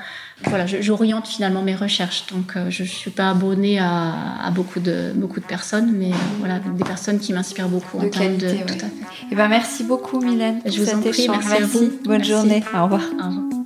Voilà, 0.45 0.65
j'oriente 0.65 1.29
finalement 1.29 1.61
mes 1.61 1.75
recherches. 1.75 2.25
Donc, 2.33 2.57
euh, 2.57 2.71
je 2.71 2.83
suis 2.83 3.11
pas 3.11 3.29
abonnée 3.29 3.79
à, 3.79 4.15
à, 4.43 4.51
beaucoup 4.51 4.81
de 4.81 5.13
beaucoup 5.15 5.41
de 5.41 5.45
personnes, 5.45 5.93
mais 5.93 6.13
euh, 6.13 6.39
voilà, 6.39 6.59
des 6.59 6.85
personnes 6.85 7.19
qui 7.19 7.35
m'inspirent 7.35 7.69
beaucoup 7.69 7.99
de 7.99 8.07
en 8.07 8.09
qualité, 8.09 8.47
de. 8.47 8.53
Tout 8.63 8.73
à 8.73 8.79
fait. 8.79 8.87
Et 8.87 9.29
eh 9.33 9.35
ben, 9.35 9.49
merci 9.49 9.85
beaucoup, 9.85 10.21
Mylène. 10.21 10.61
Je 10.65 10.81
vous 10.81 10.89
en 10.89 11.01
prie, 11.03 11.29
merci, 11.29 11.63
à 11.63 11.67
vous. 11.67 11.93
Bonne 12.03 12.25
journée. 12.25 12.65
Au 12.75 12.85
revoir. 12.85 13.03
Au 13.03 13.27
revoir. 13.27 13.60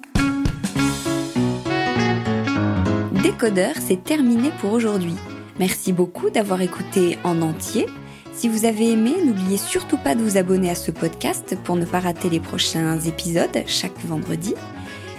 Décodeur, 3.24 3.72
c'est 3.80 4.04
terminé 4.04 4.50
pour 4.60 4.74
aujourd'hui. 4.74 5.14
Merci 5.58 5.94
beaucoup 5.94 6.28
d'avoir 6.28 6.60
écouté 6.60 7.16
en 7.24 7.40
entier 7.40 7.86
Si 8.34 8.50
vous 8.50 8.66
avez 8.66 8.90
aimé, 8.90 9.14
n'oubliez 9.24 9.56
surtout 9.56 9.96
pas 9.96 10.14
de 10.14 10.20
vous 10.20 10.36
abonner 10.36 10.68
à 10.68 10.74
ce 10.74 10.90
podcast 10.90 11.56
pour 11.64 11.76
ne 11.76 11.86
pas 11.86 12.00
rater 12.00 12.28
les 12.28 12.38
prochains 12.38 13.00
épisodes 13.00 13.62
chaque 13.66 13.98
vendredi. 14.04 14.52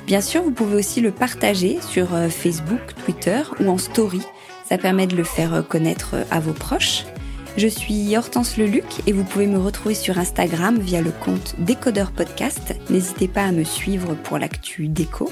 Bien 0.05 0.21
sûr, 0.21 0.43
vous 0.43 0.51
pouvez 0.51 0.75
aussi 0.75 1.01
le 1.01 1.09
partager 1.09 1.79
sur 1.81 2.13
euh, 2.13 2.29
Facebook, 2.29 2.93
Twitter 3.03 3.41
ou 3.59 3.69
en 3.69 3.79
story. 3.79 4.21
Ça 4.69 4.77
permet 4.77 5.07
de 5.07 5.15
le 5.15 5.23
faire 5.23 5.55
euh, 5.55 5.61
connaître 5.63 6.11
euh, 6.13 6.23
à 6.29 6.39
vos 6.39 6.53
proches. 6.53 7.05
Je 7.57 7.67
suis 7.67 8.15
Hortense 8.15 8.57
Leluc 8.57 9.01
et 9.07 9.13
vous 9.13 9.23
pouvez 9.23 9.47
me 9.47 9.57
retrouver 9.57 9.95
sur 9.95 10.19
Instagram 10.19 10.77
via 10.77 11.01
le 11.01 11.11
compte 11.11 11.55
Décodeur 11.57 12.11
Podcast. 12.11 12.75
N'hésitez 12.91 13.27
pas 13.27 13.45
à 13.45 13.51
me 13.51 13.63
suivre 13.63 14.13
pour 14.13 14.37
l'actu 14.37 14.89
déco. 14.89 15.31